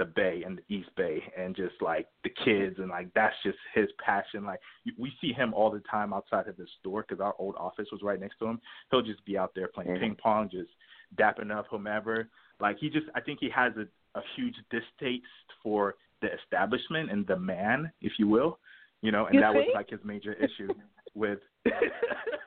[0.00, 3.58] the Bay and the East Bay and just like the kids and like that's just
[3.74, 4.46] his passion.
[4.46, 4.60] Like
[4.98, 8.00] we see him all the time outside of the store because our old office was
[8.02, 8.60] right next to him.
[8.90, 10.00] He'll just be out there playing mm-hmm.
[10.00, 10.70] ping pong, just
[11.16, 12.30] dapping up whomever.
[12.60, 15.26] Like he just, I think he has a, a huge distaste
[15.62, 18.58] for the establishment and the man, if you will,
[19.02, 19.58] you know, and you that see?
[19.58, 20.72] was like his major issue
[21.14, 21.40] with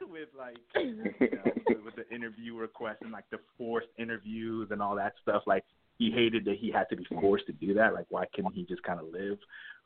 [0.09, 1.51] with like you know,
[1.85, 5.43] with the interview requests and like the forced interviews and all that stuff.
[5.45, 5.63] Like
[5.97, 7.93] he hated that he had to be forced to do that.
[7.93, 9.37] Like why couldn't he just kind of live?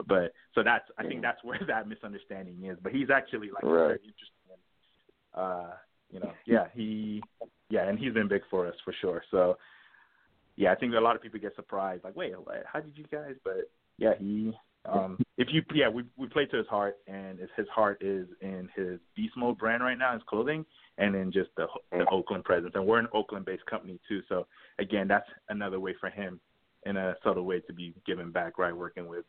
[0.08, 2.78] But so that's I think that's where that misunderstanding is.
[2.82, 3.72] But he's actually like right.
[3.72, 4.34] very interesting.
[5.34, 5.72] Uh,
[6.12, 7.22] you know, yeah, he
[7.70, 9.24] yeah, and he's been big for us for sure.
[9.30, 9.58] So
[10.58, 12.34] yeah, I think a lot of people get surprised, like, wait,
[12.66, 13.36] how did you guys?
[13.44, 14.52] But yeah, he,
[14.88, 18.70] um, if you, yeah, we we play to his heart, and his heart is in
[18.76, 20.66] his Beast Mode brand right now, his clothing,
[20.98, 22.72] and in just the the Oakland presence.
[22.76, 24.48] And we're an Oakland-based company too, so
[24.80, 26.40] again, that's another way for him,
[26.86, 28.76] in a subtle way, to be giving back, right?
[28.76, 29.26] Working with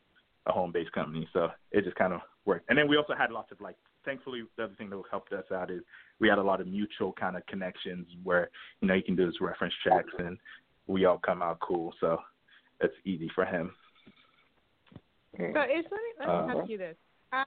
[0.47, 2.69] a home-based company, so it just kind of worked.
[2.69, 5.45] And then we also had lots of like, thankfully, the other thing that helped us
[5.53, 5.81] out is
[6.19, 8.49] we had a lot of mutual kind of connections where
[8.81, 10.37] you know he can do his reference checks and
[10.87, 11.93] we all come out cool.
[11.99, 12.17] So
[12.81, 13.71] it's easy for him.
[15.37, 16.95] So it's let me let me uh, ask you this.
[17.31, 17.43] Uh,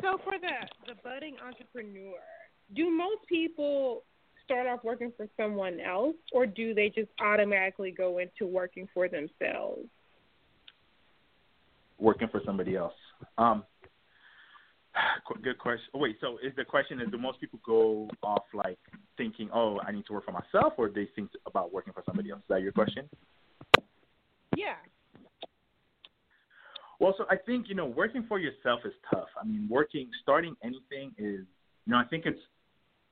[0.00, 2.18] so for the the budding entrepreneur,
[2.74, 4.02] do most people
[4.44, 9.08] start off working for someone else, or do they just automatically go into working for
[9.08, 9.86] themselves?
[11.98, 12.94] Working for somebody else.
[13.36, 13.64] Um,
[15.42, 15.86] Good question.
[15.94, 18.78] Wait, so is the question is do most people go off like
[19.16, 22.02] thinking, oh, I need to work for myself, or do they think about working for
[22.06, 22.40] somebody else?
[22.40, 23.08] Is that your question?
[24.56, 24.74] Yeah.
[27.00, 29.28] Well, so I think you know working for yourself is tough.
[29.40, 31.46] I mean, working, starting anything is,
[31.86, 32.40] you know, I think it's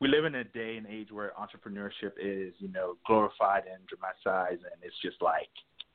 [0.00, 4.62] we live in a day and age where entrepreneurship is, you know, glorified and dramatized,
[4.62, 5.48] and it's just like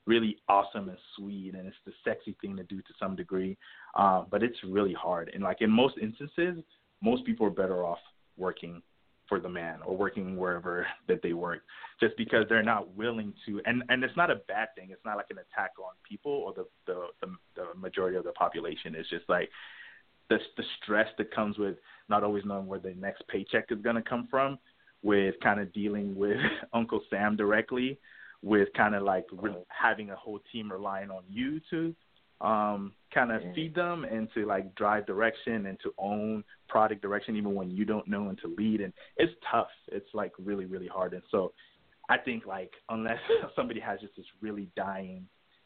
[0.08, 3.58] really awesome and sweet and it's the sexy thing to do to some degree
[3.96, 6.58] um, but it's really hard and like in most instances
[7.04, 8.00] most people are better off
[8.38, 8.82] working
[9.32, 11.62] for the man or working wherever that they work
[12.02, 14.90] just because they're not willing to and and it's not a bad thing.
[14.92, 18.34] It's not like an attack on people or the the the, the majority of the
[18.34, 18.94] population.
[18.94, 19.50] It's just like
[20.30, 21.78] the the stress that comes with
[22.10, 24.60] not always knowing where the next paycheck is going to come from
[25.02, 26.38] with kind of dealing with
[26.74, 27.98] Uncle Sam directly
[28.42, 29.28] with kind of like
[29.70, 31.96] having a whole team relying on you to
[32.42, 33.54] um, kind of yeah.
[33.54, 37.86] feed them and to like drive direction and to own product direction even when you
[37.86, 38.82] don't know and to lead.
[38.82, 39.68] And it's tough.
[39.92, 41.14] It's like really really hard.
[41.14, 41.54] And so
[42.10, 43.20] i think like unless
[43.56, 45.24] somebody has just this really dying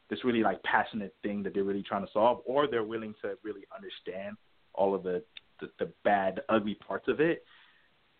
[0.09, 3.37] this really like passionate thing that they're really trying to solve or they're willing to
[3.41, 4.35] really understand
[4.73, 5.23] all of the
[5.61, 7.45] the, the bad ugly parts of it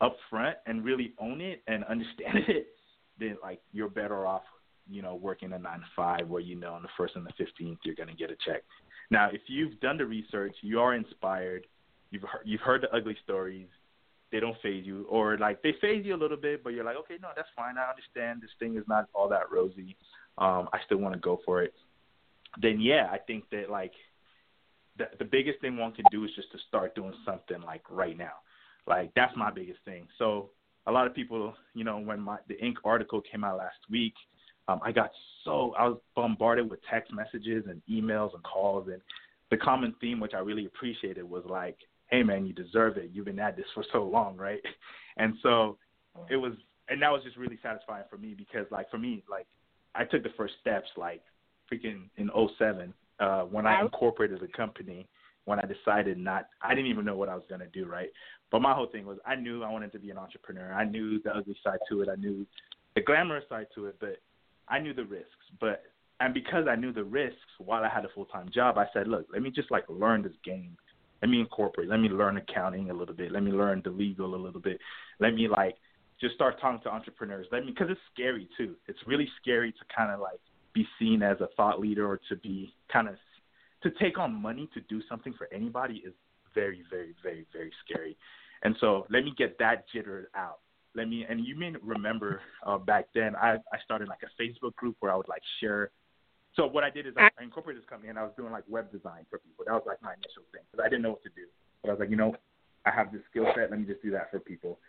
[0.02, 2.68] up front and really own it and understand it
[3.20, 4.44] then like you're better off,
[4.89, 7.34] you know, working a nine to five where you know on the first and the
[7.38, 8.63] fifteenth you're going to get a check.
[9.12, 11.68] Now, if you've done the research, you are inspired,
[12.12, 13.68] you've heard, you've heard the ugly stories,
[14.32, 16.97] they don't phase you, or like they phase you a little bit, but you're like,
[16.97, 17.76] okay, no, that's fine.
[17.78, 19.95] I understand this thing is not all that rosy.
[20.38, 21.74] Um, I still want to go for it.
[22.62, 23.93] Then yeah, I think that like
[24.97, 28.18] the the biggest thing one can do is just to start doing something like right
[28.18, 28.34] now.
[28.88, 30.07] Like that's my biggest thing.
[30.18, 30.49] So
[30.88, 34.14] a lot of people, you know, when my the Inc article came out last week,
[34.68, 35.11] um, I got
[35.43, 39.01] so I was bombarded with text messages and emails and calls, and
[39.51, 41.78] the common theme, which I really appreciated, was like
[42.09, 43.11] hey man, you deserve it.
[43.13, 44.61] You've been at this for so long, right?
[45.18, 45.78] And so
[46.30, 46.53] it was,
[46.89, 49.47] and that was just really satisfying for me because like for me, like
[49.95, 51.22] I took the first steps like
[51.72, 55.07] freaking in '07 uh, when I incorporated the company.
[55.45, 58.09] When I decided not, I didn't even know what I was gonna do, right?
[58.51, 60.74] But my whole thing was I knew I wanted to be an entrepreneur.
[60.74, 62.09] I knew the ugly side to it.
[62.09, 62.47] I knew
[62.95, 64.18] the glamorous side to it, but
[64.68, 65.30] I knew the risks.
[65.59, 65.84] But
[66.20, 69.07] and because I knew the risks while I had a full time job, I said,
[69.07, 70.78] look, let me just like learn this game.
[71.22, 71.89] Let me incorporate.
[71.89, 73.32] Let me learn accounting a little bit.
[73.32, 74.80] Let me learn the legal a little bit.
[75.20, 75.76] Let me like
[76.20, 77.47] just start talking to entrepreneurs.
[77.51, 78.76] Let me because it's scary too.
[78.88, 80.39] It's really scary to kind of like
[80.74, 83.16] be seen as a thought leader or to be kind of
[83.84, 86.13] to take on money to do something for anybody is
[86.53, 88.18] very, very, very, very scary.
[88.63, 90.59] And so let me get that jitter out.
[90.96, 94.76] Let me and you may remember uh, back then I I started like a Facebook
[94.76, 95.91] group where I would like share
[96.56, 98.64] so what I did is I, I incorporated this company and I was doing like
[98.68, 99.66] web design for people.
[99.68, 101.48] That was like my initial thing because I didn't know what to do.
[101.82, 102.36] But I was like, you know,
[102.86, 103.72] I have this skill set.
[103.72, 104.80] Let me just do that for people.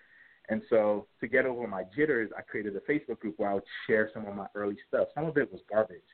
[0.49, 3.65] And so to get over my jitters, I created a Facebook group where I would
[3.87, 5.09] share some of my early stuff.
[5.15, 6.07] Some of it was garbage,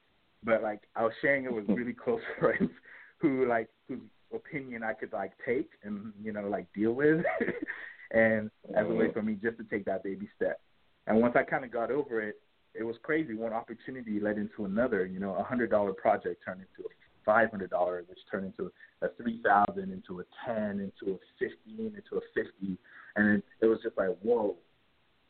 [0.43, 2.71] but like I was sharing it with really close friends
[3.19, 4.01] who like whose
[4.35, 7.23] opinion I could like take and you know like deal with,
[8.13, 9.13] and as a way mm-hmm.
[9.13, 10.61] for me just to take that baby step.
[11.07, 12.37] And once I kind of got over it,
[12.75, 13.35] it was crazy.
[13.35, 15.05] One opportunity led into another.
[15.05, 16.93] You know, a hundred dollar project turned into a
[17.25, 18.71] five hundred dollar, which turned into
[19.03, 22.79] a three thousand, into a ten, into a fifteen, into a fifty,
[23.17, 24.57] and it, it was just like, whoa.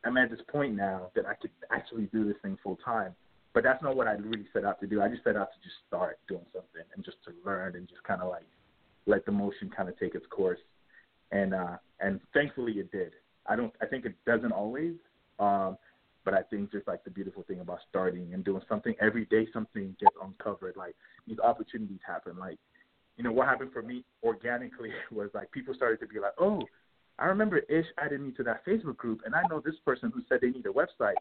[0.04, 3.14] I'm at this point now that I could actually do this thing full time.
[3.54, 5.00] But that's not what I really set out to do.
[5.00, 8.02] I just set out to just start doing something and just to learn and just
[8.02, 8.46] kind of like
[9.06, 10.58] let the motion kind of take its course.
[11.32, 13.12] And uh and thankfully it did.
[13.46, 14.94] I don't I think it doesn't always.
[15.38, 15.76] Um
[16.24, 19.48] but I think just like the beautiful thing about starting and doing something every day,
[19.52, 20.76] something gets uncovered.
[20.76, 20.94] Like
[21.26, 22.38] these opportunities happen.
[22.38, 22.58] Like,
[23.16, 26.62] you know, what happened for me organically was like people started to be like, oh,
[27.18, 30.22] I remember Ish added me to that Facebook group, and I know this person who
[30.28, 31.14] said they need a website.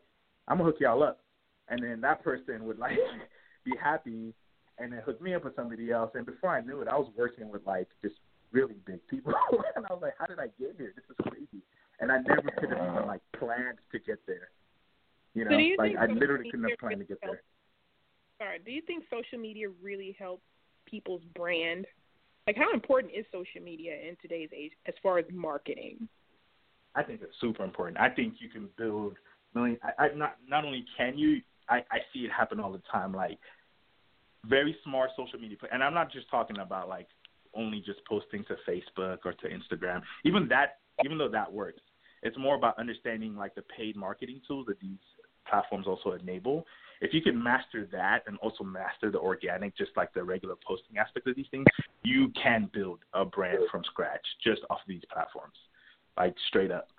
[0.47, 1.19] I'm gonna hook y'all up,
[1.67, 2.97] and then that person would like
[3.65, 4.33] be happy,
[4.77, 6.11] and then hook me up with somebody else.
[6.15, 8.15] And before I knew it, I was working with like just
[8.51, 9.33] really big people,
[9.75, 10.93] and I was like, how did I get here?
[10.95, 11.63] This is crazy.
[11.99, 14.49] And I never could have even like planned to get there.
[15.33, 18.47] You know, so you like I literally couldn't have planned to get help, there.
[18.47, 20.43] Sorry, do you think social media really helps
[20.85, 21.85] people's brand?
[22.47, 26.07] Like, how important is social media in today's age as far as marketing?
[26.95, 27.97] I think it's super important.
[27.99, 29.15] I think you can build
[29.53, 29.77] million.
[29.83, 33.13] I, I not not only can you, I I see it happen all the time.
[33.13, 33.39] Like
[34.45, 37.07] very smart social media, and I'm not just talking about like
[37.53, 40.01] only just posting to Facebook or to Instagram.
[40.25, 41.81] Even that, even though that works,
[42.23, 44.99] it's more about understanding like the paid marketing tools that these
[45.47, 46.65] platforms also enable.
[47.01, 50.97] If you can master that and also master the organic, just like the regular posting
[50.97, 51.65] aspect of these things,
[52.03, 55.55] you can build a brand from scratch just off these platforms,
[56.17, 56.89] like straight up.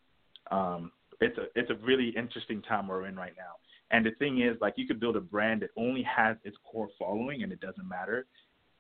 [0.51, 0.91] Um,
[1.21, 3.55] it's a it's a really interesting time we're in right now.
[3.93, 6.89] And the thing is, like, you could build a brand that only has its core
[6.99, 8.27] following, and it doesn't matter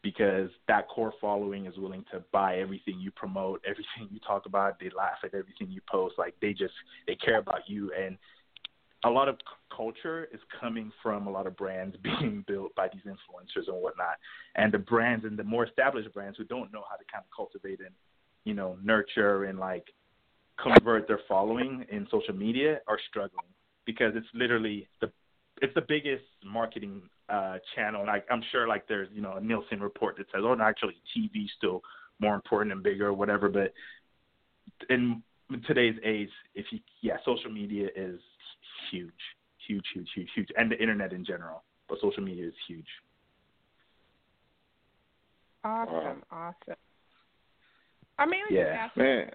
[0.03, 4.79] because that core following is willing to buy everything you promote, everything you talk about.
[4.81, 6.15] They laugh at everything you post.
[6.19, 6.75] Like they just
[7.07, 8.19] they care about you, and
[9.05, 9.37] a lot of
[9.75, 14.17] culture is coming from a lot of brands being built by these influencers and whatnot.
[14.55, 17.37] And the brands and the more established brands who don't know how to kind of
[17.37, 17.95] cultivate and
[18.45, 19.85] you know nurture and like
[20.61, 23.47] convert their following in social media are struggling
[23.87, 25.11] because it's literally the
[25.61, 27.03] it's the biggest marketing
[27.33, 28.05] uh channel.
[28.07, 30.97] Like I'm sure like there's you know a Nielsen report that says oh no, actually
[31.17, 31.83] TV's still
[32.21, 33.49] more important and bigger or whatever.
[33.49, 33.73] But
[34.91, 35.23] in
[35.67, 38.21] today's age, if you yeah, social media is
[38.91, 39.13] huge,
[39.67, 41.63] huge, huge, huge, huge, and the internet in general.
[41.89, 42.87] But social media is huge.
[45.65, 46.77] Awesome, awesome.
[48.19, 48.89] I mean, Yeah.
[48.97, 49.31] Man,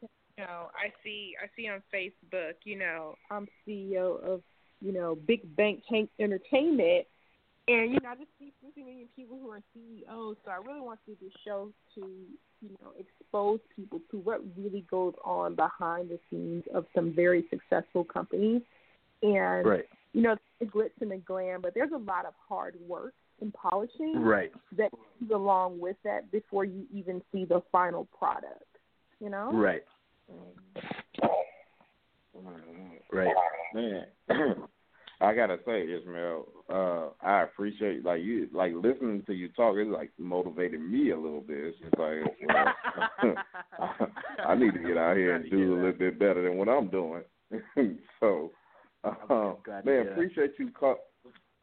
[0.00, 4.42] you know, I see, I see on Facebook, you know, I'm CEO of,
[4.80, 7.06] you know, Big Bank Tank Entertainment,
[7.70, 10.36] and you know, I just see 50 million people who are CEOs.
[10.44, 14.40] So I really want to do this show to, you know, expose people to what
[14.56, 18.62] really goes on behind the scenes of some very successful companies,
[19.22, 19.86] and Right.
[20.12, 23.54] you know, the glitz and the glam, but there's a lot of hard work and
[23.54, 24.52] polishing Right.
[24.72, 28.64] that comes along with that before you even see the final product.
[29.20, 29.50] You know?
[29.52, 29.84] Right.
[30.30, 30.56] Mm.
[33.12, 33.34] Right.
[33.74, 34.06] man,
[35.20, 39.74] I gotta say, Ismail, uh, I appreciate like you like listening to you talk.
[39.76, 41.58] It's like motivated me a little bit.
[41.58, 43.36] It's just like well,
[44.46, 46.88] I need to get out here and do a little bit better than what I'm
[46.88, 47.22] doing.
[48.20, 48.52] so,
[49.02, 49.54] uh,
[49.84, 51.00] man, appreciate you co-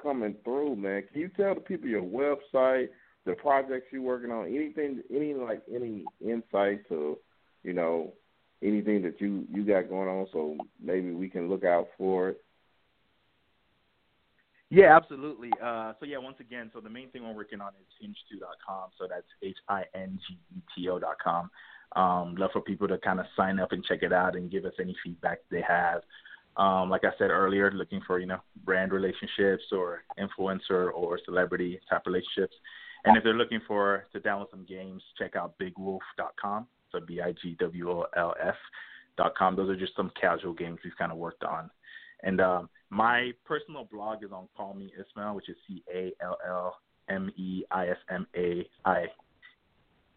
[0.01, 1.03] coming through, man.
[1.11, 2.87] Can you tell the people your website,
[3.25, 7.17] the projects you're working on, anything, any like any insights or
[7.63, 8.13] you know
[8.61, 12.41] anything that you you got going on, so maybe we can look out for it.
[14.70, 15.51] Yeah, absolutely.
[15.63, 18.89] Uh, so yeah, once again, so the main thing we're working on is hingeto.com.
[18.97, 21.49] So that's h i n g e t o dot com.
[21.95, 24.65] Um, love for people to kind of sign up and check it out and give
[24.65, 26.01] us any feedback they have.
[26.57, 31.80] Um, like I said earlier, looking for you know brand relationships or influencer or celebrity
[31.89, 32.55] type relationships.
[33.05, 36.68] And if they're looking for to download some games, check out bigwolf.com.
[36.91, 38.55] So b i g w o l f
[39.15, 39.55] dot com.
[39.55, 41.70] Those are just some casual games we've kind of worked on.
[42.24, 46.38] And um, my personal blog is on Call Me Ismail, which is C A L
[46.47, 46.76] L
[47.09, 49.05] M E I S M A I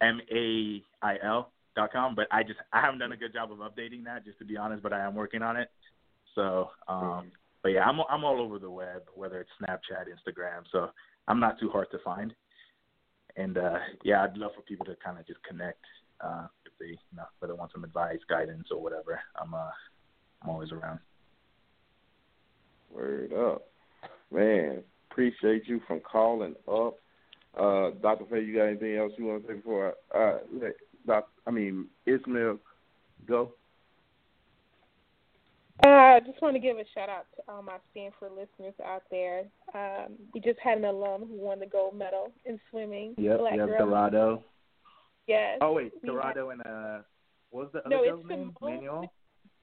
[0.01, 2.15] M A I L dot com.
[2.15, 4.57] But I just I haven't done a good job of updating that, just to be
[4.57, 4.83] honest.
[4.83, 5.69] But I am working on it.
[6.35, 7.31] So, um,
[7.61, 10.63] but yeah, I'm I'm all over the web, whether it's Snapchat, Instagram.
[10.71, 10.89] So
[11.27, 12.33] I'm not too hard to find.
[13.37, 15.83] And uh, yeah, I'd love for people to kind of just connect
[16.19, 19.19] uh, if they you know whether want some advice, guidance, or whatever.
[19.41, 19.69] I'm uh
[20.41, 20.99] I'm always around.
[22.93, 23.63] Word up.
[24.31, 26.95] Man, appreciate you from calling up.
[27.57, 28.25] Uh, Dr.
[28.29, 30.73] Faye, you got anything else you want to say before I, uh, let
[31.05, 32.59] Doc, I mean, Ismail
[33.27, 33.51] go?
[35.83, 39.01] Uh, I just want to give a shout out to all my Stanford listeners out
[39.09, 39.45] there.
[39.73, 43.15] Um, we just had an alum who won the gold medal in swimming.
[43.17, 43.87] Yep, Black yep, girl.
[43.87, 44.43] DiRado.
[45.27, 45.57] Yes.
[45.61, 47.01] Oh wait, We DiRado and uh,
[47.49, 48.53] what was the other No, girl's it's name?
[48.59, 48.75] Simone.
[48.75, 49.13] Manuel.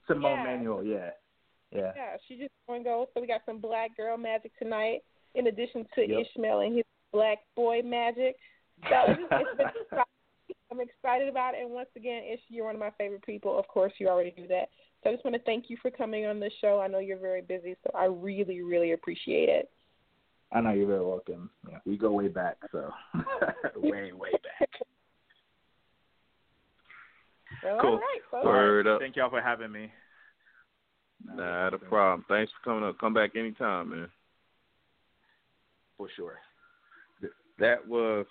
[0.08, 0.44] Simone Yeah.
[0.44, 0.84] Manuel.
[0.84, 1.10] Yeah,
[1.74, 1.92] yeah.
[1.96, 3.08] Yeah, she just won gold.
[3.14, 5.00] So we got some black girl magic tonight,
[5.34, 6.26] in addition to Yep.
[6.36, 8.36] Ishmael and his black boy magic.
[8.88, 10.00] So it's, it's been.
[10.70, 11.62] I'm excited about it.
[11.62, 13.58] And once again, Ish, you're one of my favorite people.
[13.58, 14.68] Of course, you already do that.
[15.02, 16.80] So I just want to thank you for coming on the show.
[16.80, 19.70] I know you're very busy, so I really, really appreciate it.
[20.52, 21.50] I know you're very welcome.
[21.70, 22.90] Yeah, we go way back, so
[23.76, 24.68] way, way back.
[27.62, 27.90] Well, Cool.
[27.90, 28.44] All right, folks.
[28.46, 29.00] Word up.
[29.00, 29.90] Thank y'all for having me.
[31.24, 32.24] Not a problem.
[32.28, 32.98] Thanks for coming up.
[32.98, 34.08] Come back anytime, man.
[35.96, 36.38] For sure.
[37.58, 38.26] That was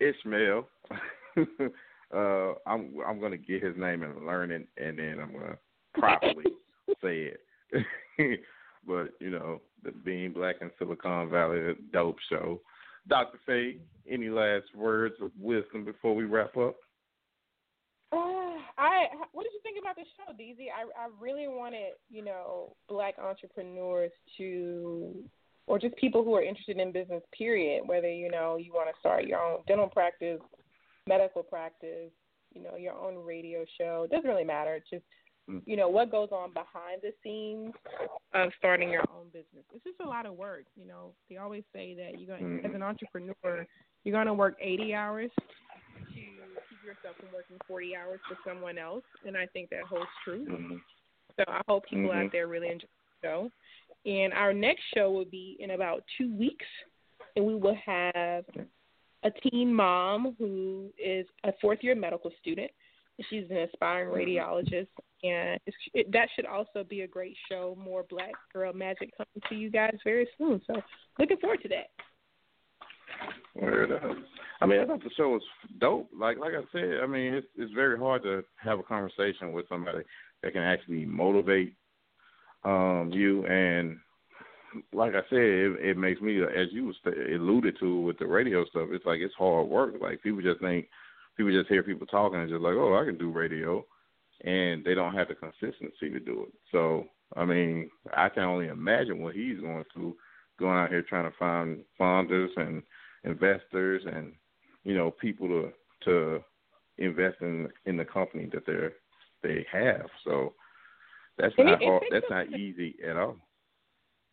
[0.00, 0.68] Ishmael.
[2.14, 5.56] uh, I'm I'm gonna get his name and learn it, and then I'm gonna
[5.94, 6.44] properly
[7.02, 7.40] say it.
[8.86, 12.60] but you know, the Being Black in Silicon Valley, dope show.
[13.08, 13.38] Dr.
[13.46, 13.78] Faye,
[14.08, 16.76] any last words of wisdom before we wrap up?
[18.14, 20.66] Uh, I what did you think about the show, DZ?
[20.68, 25.14] I I really wanted you know black entrepreneurs to,
[25.66, 27.22] or just people who are interested in business.
[27.36, 27.82] Period.
[27.86, 30.40] Whether you know you want to start your own dental practice,
[31.06, 32.10] medical practice,
[32.54, 34.04] you know your own radio show.
[34.04, 34.74] It doesn't really matter.
[34.74, 35.04] It's just
[35.46, 35.60] Mm.
[35.66, 37.74] you know what goes on behind the scenes
[38.32, 39.62] of starting your own business.
[39.74, 40.64] It's just a lot of work.
[40.74, 43.66] You know they always say that you're going to as an entrepreneur
[44.04, 45.30] you're going to work 80 hours
[46.14, 46.20] to
[46.84, 50.46] yourself from working 40 hours for someone else, and I think that holds true.
[50.46, 50.76] Mm-hmm.
[51.36, 52.26] So I hope people Mhm.
[52.26, 52.86] out there really enjoy
[53.22, 53.50] the show.
[54.06, 56.66] And our next show will be in about two weeks,
[57.36, 58.44] and we will have
[59.22, 62.70] a teen mom who is a fourth year medical student.
[63.30, 64.88] She's an aspiring radiologist,
[65.22, 65.58] and
[65.94, 67.76] it, that should also be a great show.
[67.82, 70.60] More Black Girl Magic coming to you guys very soon.
[70.66, 70.82] So
[71.18, 71.90] looking forward to that.
[73.64, 74.16] Word up.
[74.60, 75.42] I mean, I thought the show was
[75.80, 76.08] dope.
[76.18, 79.68] Like like I said, I mean, it's it's very hard to have a conversation with
[79.68, 80.04] somebody
[80.42, 81.74] that can actually motivate
[82.64, 83.98] um you and
[84.92, 88.88] like I said, it, it makes me as you alluded to with the radio stuff.
[88.90, 89.94] It's like it's hard work.
[90.00, 90.88] Like people just think
[91.36, 93.84] people just hear people talking and just like, oh, I can do radio,
[94.44, 96.54] and they don't have the consistency to do it.
[96.72, 97.06] So
[97.36, 100.16] I mean, I can only imagine what he's going through,
[100.58, 102.82] going out here trying to find funders and
[103.24, 104.32] investors and
[104.84, 105.72] you know people to
[106.04, 106.44] to
[106.98, 108.92] invest in in the company that they're
[109.42, 110.06] they have.
[110.24, 110.54] So
[111.36, 113.36] that's And not it- it hard, that's a- not easy at all.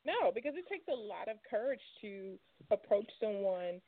[0.06, 2.40] No, because it takes a lot of courage to
[2.72, 3.82] approach someone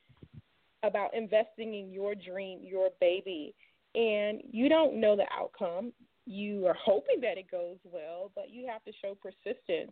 [0.83, 3.55] about investing in your dream, your baby,
[3.95, 5.93] and you don't know the outcome.
[6.25, 9.91] You are hoping that it goes well, but you have to show persistence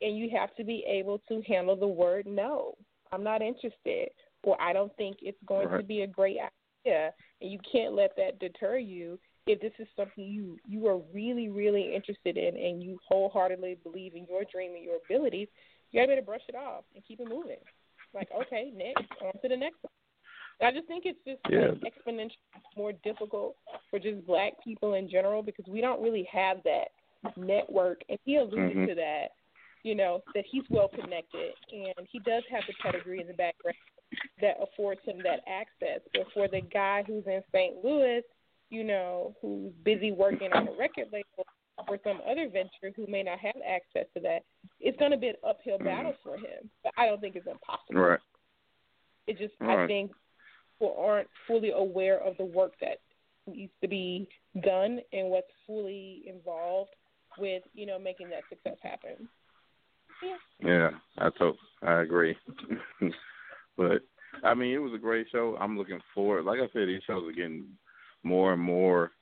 [0.00, 2.76] and you have to be able to handle the word no.
[3.12, 4.10] I'm not interested
[4.46, 6.38] or I don't think it's going to be a great
[6.86, 10.98] idea and you can't let that deter you if this is something you you are
[11.12, 15.48] really really interested in and you wholeheartedly believe in your dream and your abilities,
[15.90, 17.58] you gotta be able to brush it off and keep it moving.
[18.14, 19.90] Like okay, next on to the next one.
[20.62, 21.72] I just think it's just Yeah.
[21.82, 22.38] like exponentially
[22.76, 23.56] more difficult
[23.90, 26.88] for just black people in general because we don't really have that
[27.36, 28.02] network.
[28.08, 28.86] And he alluded Mhm.
[28.88, 29.32] to that,
[29.82, 33.76] you know, that he's well connected and he does have the pedigree in the background
[34.40, 36.00] that affords him that access.
[36.12, 37.84] But for the guy who's in St.
[37.84, 38.22] Louis,
[38.70, 41.46] you know, who's busy working on a record label
[41.88, 44.40] or some other venture who may not have access to that,
[44.80, 45.84] it's going to be an uphill mm-hmm.
[45.84, 46.70] battle for him.
[46.82, 48.00] But I don't think it's impossible.
[48.00, 48.20] Right.
[49.26, 50.12] It just, All I think
[50.78, 52.98] people aren't fully aware of the work that
[53.46, 54.28] needs to be
[54.62, 56.90] done and what's fully involved
[57.38, 59.28] with, you know, making that success happen.
[60.22, 62.36] Yeah, yeah I told, I agree.
[63.76, 64.02] but
[64.42, 65.56] I mean, it was a great show.
[65.60, 66.44] I'm looking forward.
[66.44, 67.66] Like I said, these shows are getting
[68.22, 69.12] more and more.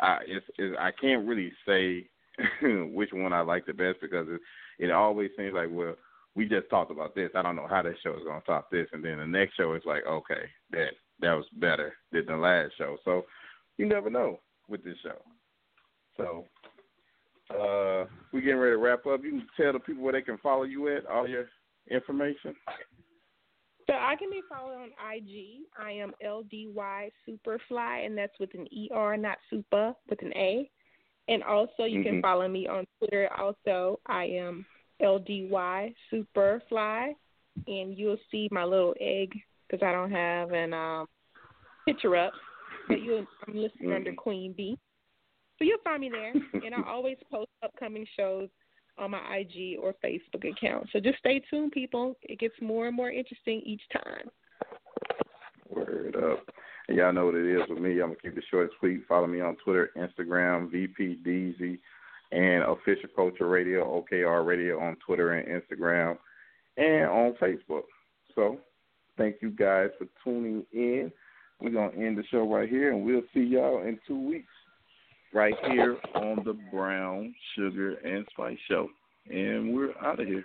[0.00, 2.08] I it's, it's I can't really say
[2.92, 4.40] which one I like the best because it
[4.78, 5.94] it always seems like well
[6.36, 7.30] we just talked about this.
[7.34, 9.56] I don't know how that show is going to top this, and then the next
[9.56, 12.96] show is like okay that that was better than the last show.
[13.04, 13.24] So
[13.76, 15.20] you never know with this show.
[16.16, 16.44] So
[17.50, 19.24] uh we're getting ready to wrap up.
[19.24, 21.46] You can tell the people where they can follow you at, all your
[21.90, 22.54] information.
[24.00, 25.62] I can be followed on IG.
[25.78, 30.70] I am LDY Superfly, and that's with an ER, not super, with an A.
[31.28, 32.08] And also, you mm-hmm.
[32.08, 33.28] can follow me on Twitter.
[33.38, 34.64] Also, I am
[35.02, 37.12] LDY Superfly,
[37.66, 39.32] and you'll see my little egg
[39.68, 41.06] because I don't have an um,
[41.86, 42.32] picture up.
[42.88, 43.92] But you, I'm listed mm-hmm.
[43.92, 44.78] under Queen B.
[45.58, 48.48] So you'll find me there, and I always post upcoming shows
[48.98, 50.88] on my IG or Facebook account.
[50.92, 52.16] So just stay tuned, people.
[52.22, 54.30] It gets more and more interesting each time.
[55.68, 56.44] Word up.
[56.88, 57.92] And y'all know what it is with me.
[58.00, 59.06] I'm gonna keep it short and sweet.
[59.06, 61.78] Follow me on Twitter, Instagram, VPDZ,
[62.32, 66.16] and Official Kulture Radio, OKR Radio on Twitter and Instagram,
[66.78, 67.84] and on Facebook.
[68.34, 68.58] So,
[69.18, 71.12] thank you guys for tuning in.
[71.60, 74.52] We're gonna end the show right here, and we'll see y'all in two weeks
[75.32, 78.88] right here on the Brown Sugar and Spice Show.
[79.30, 80.44] And we're out of here.